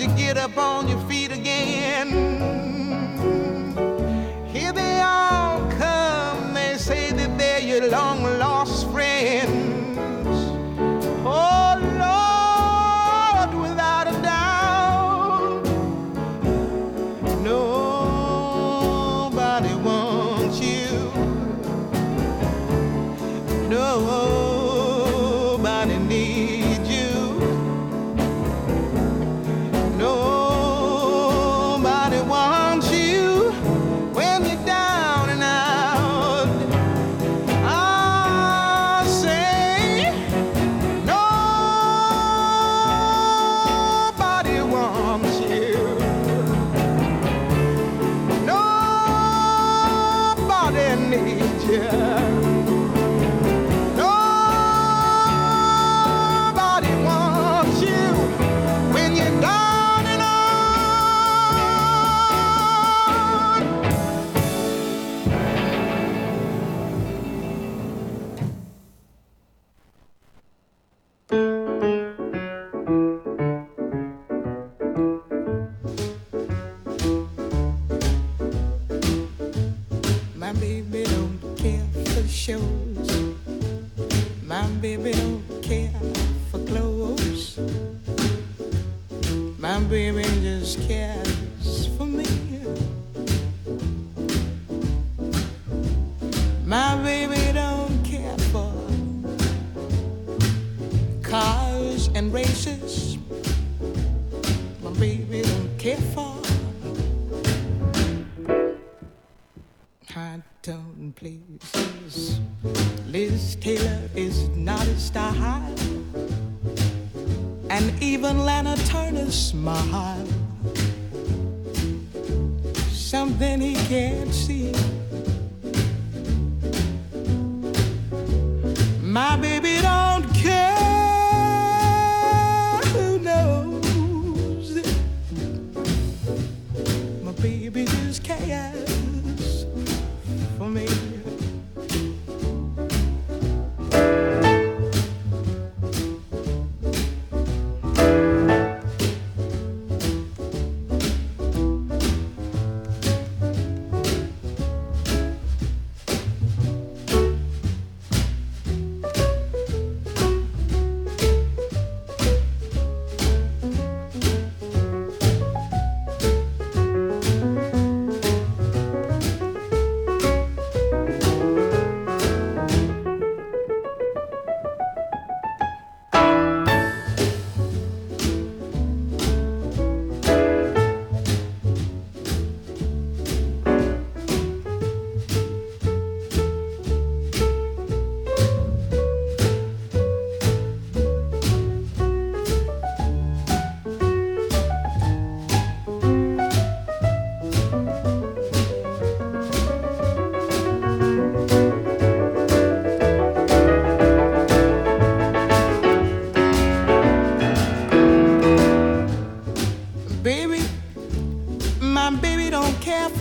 [0.04, 2.10] you get up on your feet again,
[4.50, 6.54] here they all come.
[6.54, 9.63] They say that they're your long lost friends.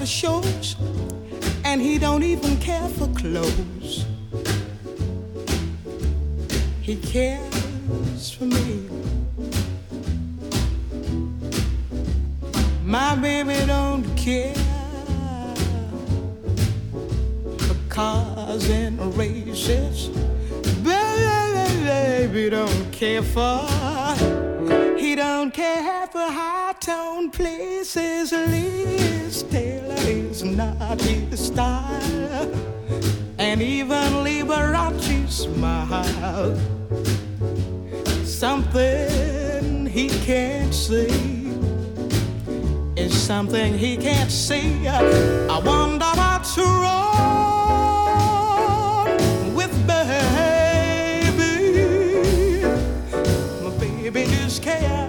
[0.02, 0.74] For shows,
[1.64, 4.04] and he don't even care for clothes.
[6.80, 8.88] He cares for me.
[12.84, 14.54] My baby don't care
[17.66, 20.08] for cars and races.
[20.82, 23.60] Baby don't care for.
[24.98, 28.32] He don't care for high tone places.
[28.32, 32.50] Liz Taylor is not his style,
[33.38, 36.58] and even Liberace smile.
[38.24, 41.52] Something he can't see
[42.96, 44.88] is something he can't see.
[44.88, 47.14] I wonder what's wrong
[49.54, 51.44] with baby.
[53.62, 55.01] My baby just cares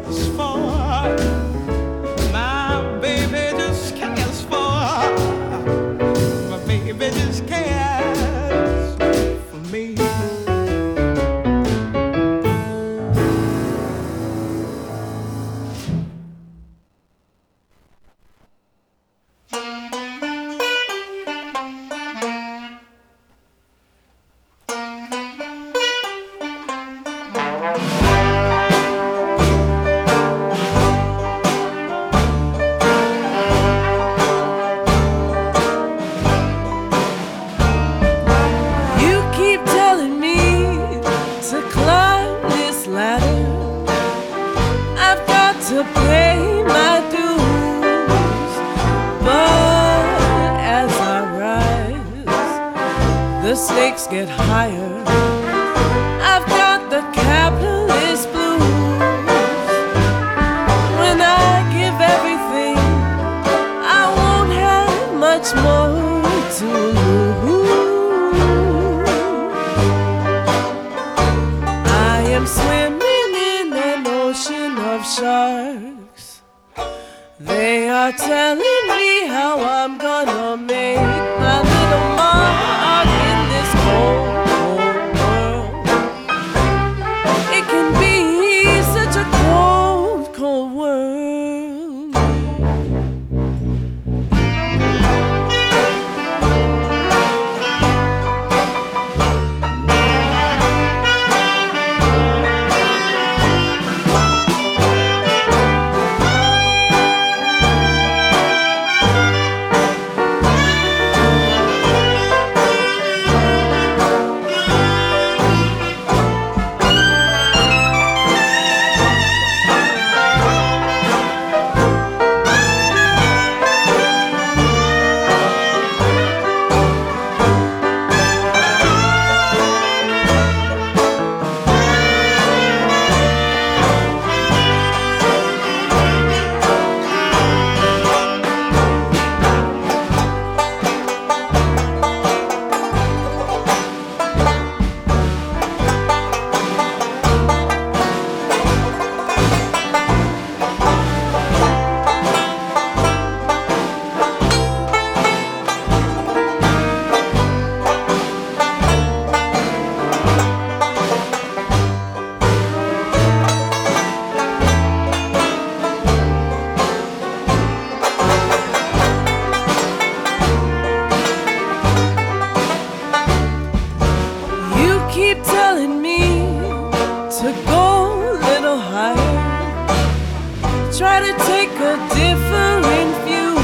[180.97, 183.55] Try to take a different view.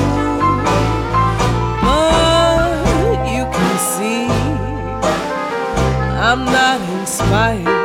[1.84, 4.26] But you can see
[6.18, 7.78] I'm not inspired.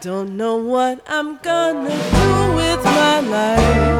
[0.00, 3.98] Don't know what I'm gonna do with my life.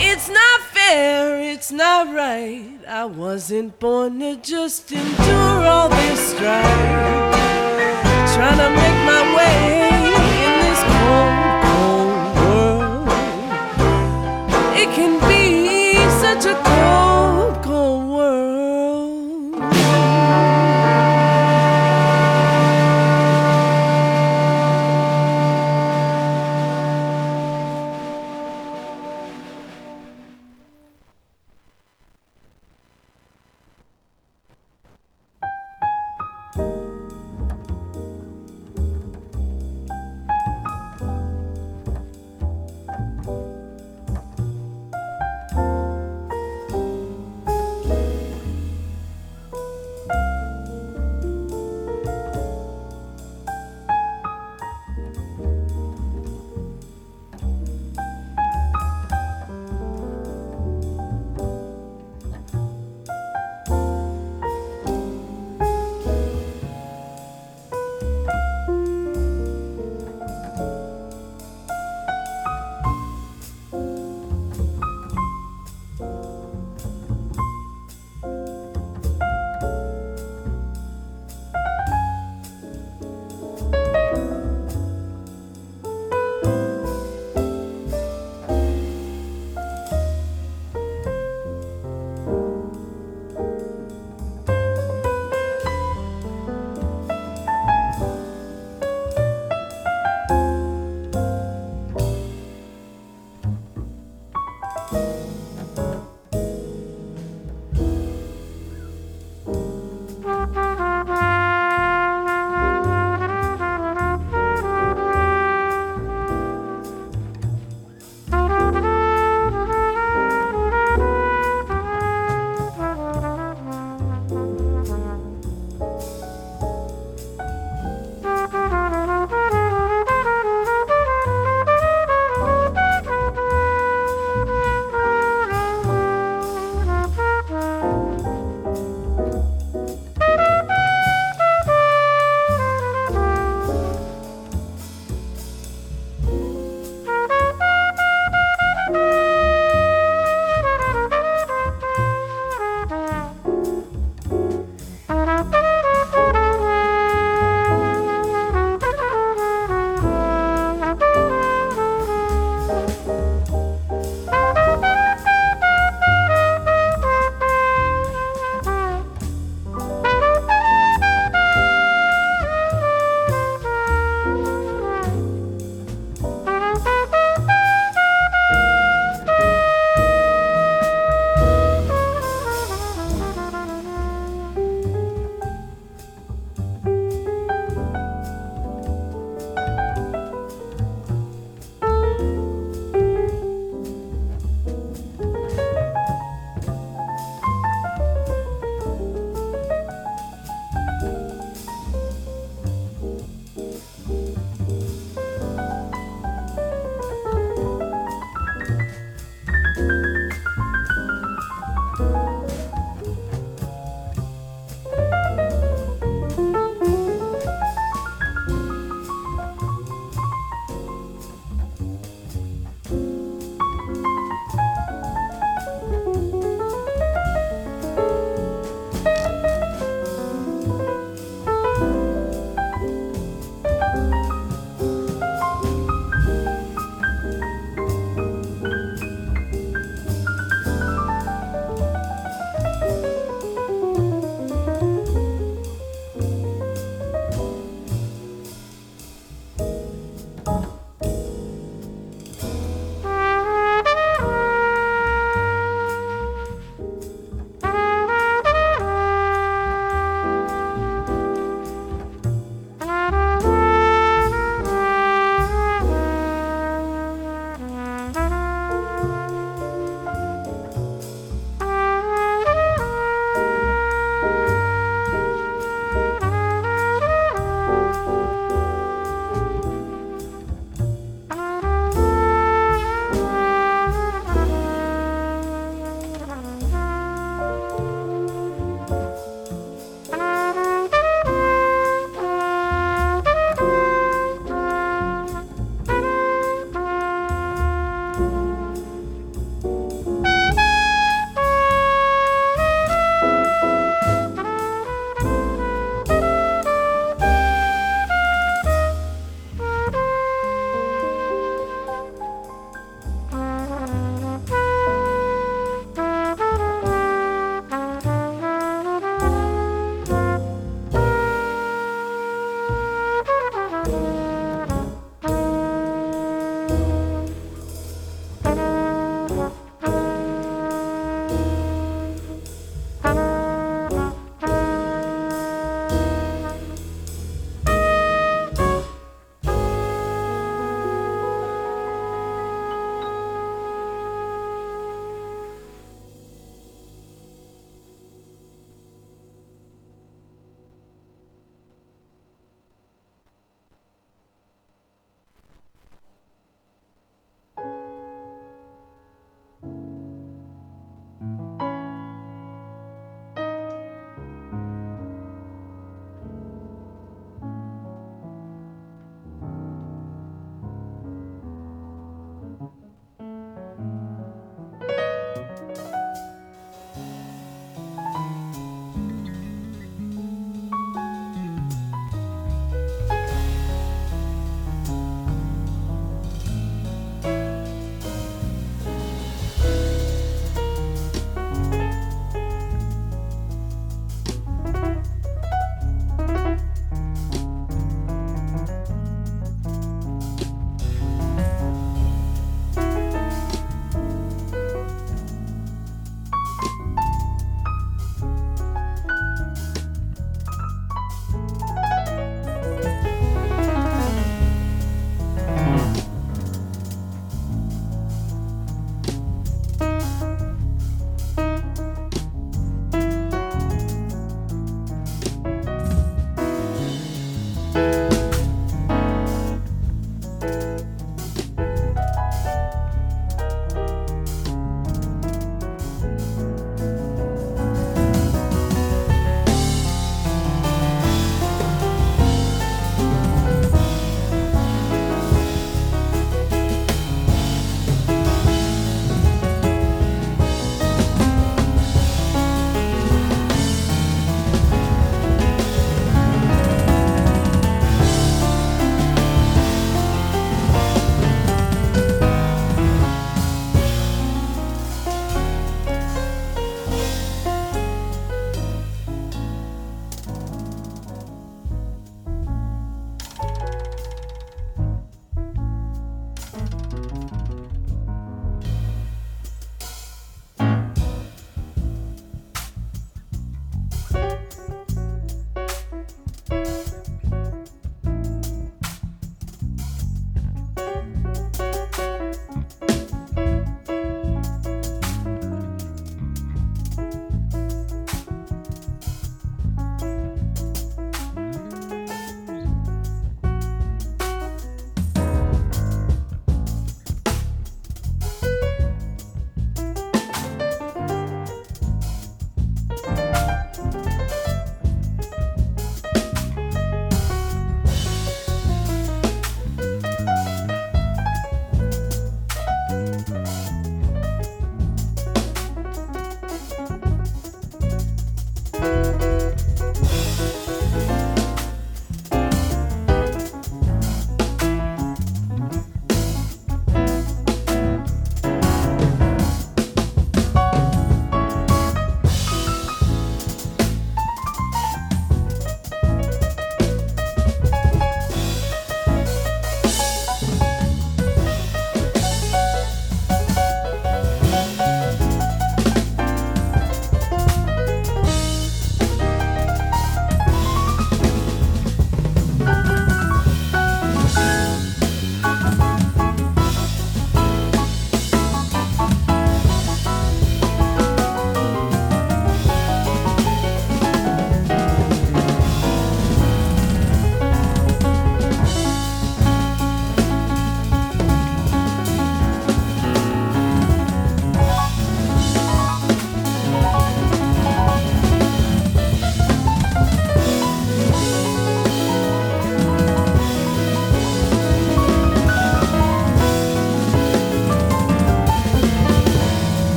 [0.00, 2.80] It's not fair, it's not right.
[2.88, 6.64] I wasn't born to just endure all this strife.
[8.34, 9.78] Trying to make my way
[10.46, 11.32] in this cold,
[11.68, 12.10] cold
[12.40, 13.08] world.
[14.74, 17.62] It can be such a cold,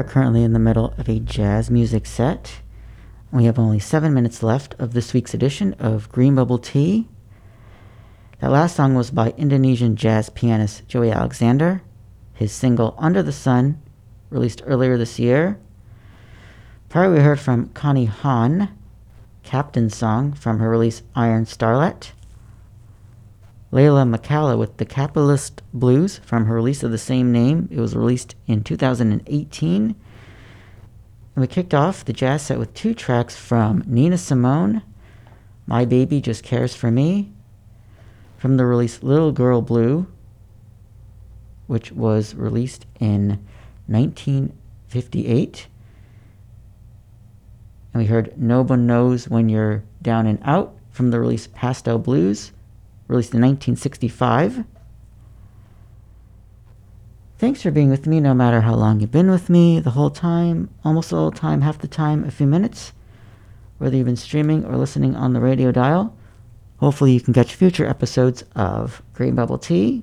[0.00, 2.62] are currently in the middle of a jazz music set.
[3.30, 7.06] We have only seven minutes left of this week's edition of Green Bubble Tea.
[8.40, 11.82] That last song was by Indonesian jazz pianist Joey Alexander.
[12.32, 13.78] His single Under the Sun,
[14.30, 15.60] released earlier this year.
[16.88, 18.74] Prior, we heard from Connie Han,
[19.42, 22.12] Captain's Song from her release Iron Starlet.
[23.72, 27.68] Leyla McCalla with The Capitalist Blues from her release of the same name.
[27.70, 29.82] It was released in 2018.
[29.84, 29.94] And
[31.36, 34.82] we kicked off the jazz set with two tracks from Nina Simone,
[35.66, 37.30] My Baby Just Cares for Me,
[38.38, 40.08] from the release Little Girl Blue,
[41.68, 43.38] which was released in
[43.86, 45.68] 1958.
[47.94, 52.00] And we heard No One Knows When You're Down and Out from the release Pastel
[52.00, 52.50] Blues,
[53.10, 54.64] released in 1965.
[57.38, 60.10] Thanks for being with me no matter how long you've been with me, the whole
[60.10, 62.92] time, almost the whole time, half the time, a few minutes.
[63.78, 66.14] Whether you've been streaming or listening on the radio dial,
[66.76, 70.02] hopefully you can catch future episodes of Green Bubble Tea.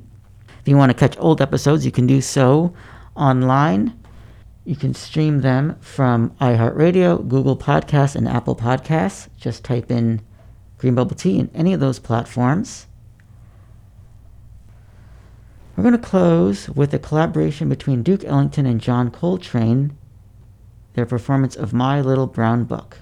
[0.60, 2.74] If you want to catch old episodes, you can do so
[3.16, 3.98] online.
[4.66, 9.30] You can stream them from iHeartRadio, Google Podcasts, and Apple Podcasts.
[9.38, 10.22] Just type in
[10.80, 12.87] Green Bubble Tea in any of those platforms.
[15.78, 19.96] We're going to close with a collaboration between Duke Ellington and John Coltrane,
[20.96, 23.02] their performance of My Little Brown Book.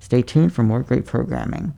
[0.00, 1.74] Stay tuned for more great programming.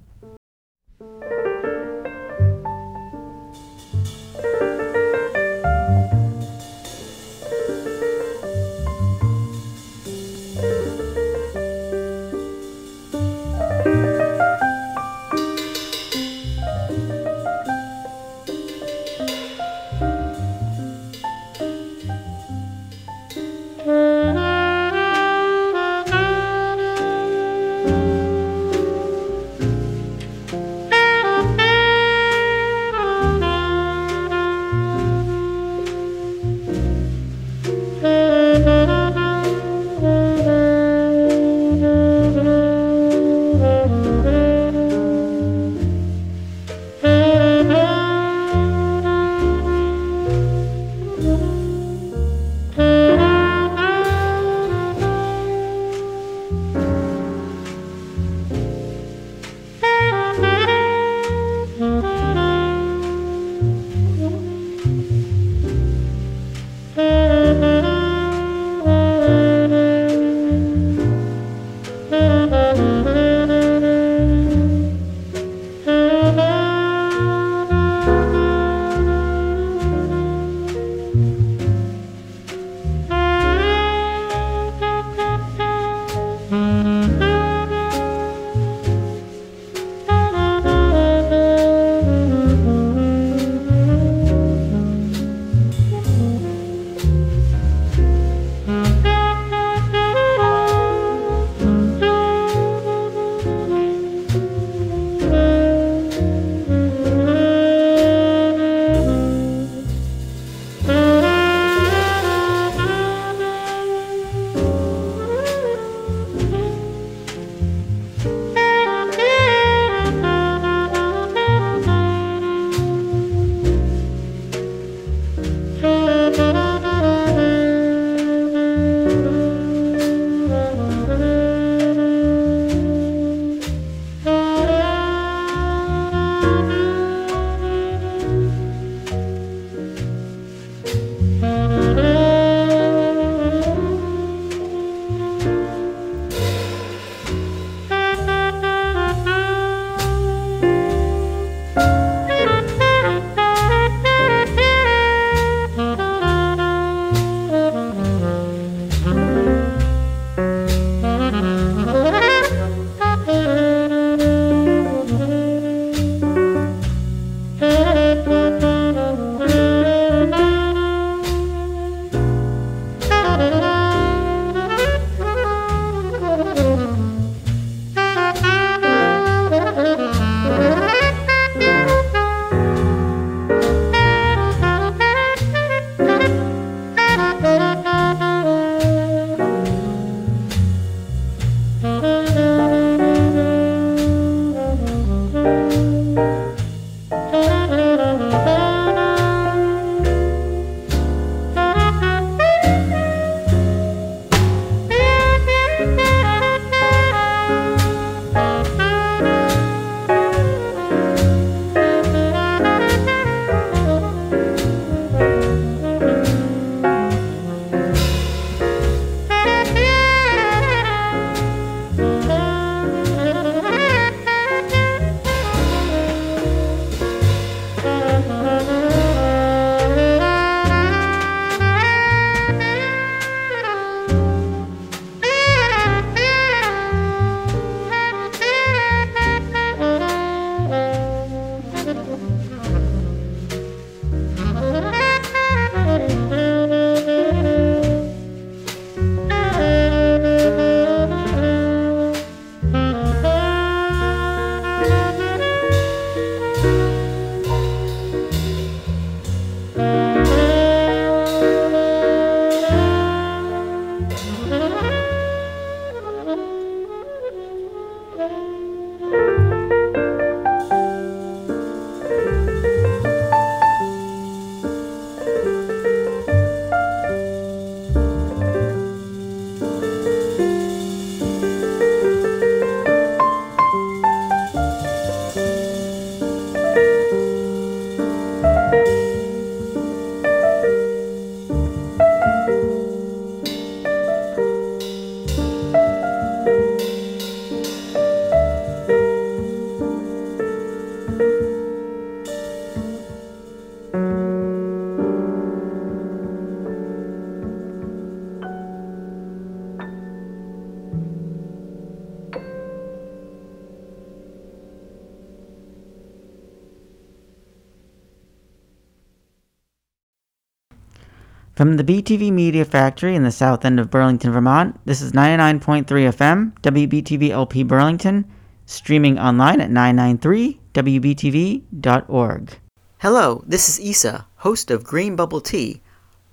[321.65, 325.87] From the BTV Media Factory in the south end of Burlington, Vermont, this is 99.3
[325.87, 328.31] FM, WBTV LP Burlington,
[328.67, 332.59] streaming online at 993wbtv.org.
[332.99, 335.81] Hello, this is Isa, host of Green Bubble Tea.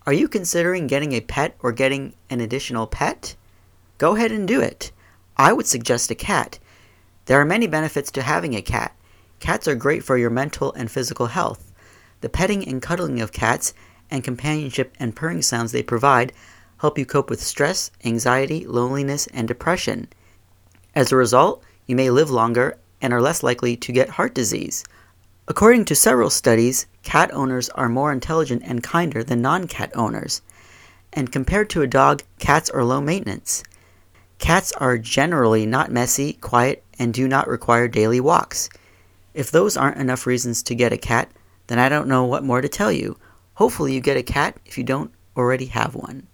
[0.05, 3.37] Are you considering getting a pet or getting an additional pet?
[3.99, 4.91] Go ahead and do it.
[5.37, 6.59] I would suggest a cat.
[7.27, 8.93] There are many benefits to having a cat.
[9.39, 11.71] Cats are great for your mental and physical health.
[12.19, 13.73] The petting and cuddling of cats
[14.11, 16.33] and companionship and purring sounds they provide
[16.81, 20.07] help you cope with stress, anxiety, loneliness, and depression.
[20.95, 24.83] As a result, you may live longer and are less likely to get heart disease.
[25.47, 30.41] According to several studies, cat owners are more intelligent and kinder than non cat owners.
[31.13, 33.63] And compared to a dog, cats are low maintenance.
[34.39, 38.69] Cats are generally not messy, quiet, and do not require daily walks.
[39.35, 41.29] If those aren't enough reasons to get a cat,
[41.67, 43.17] then I don't know what more to tell you.
[43.55, 46.27] Hopefully, you get a cat if you don't already have one.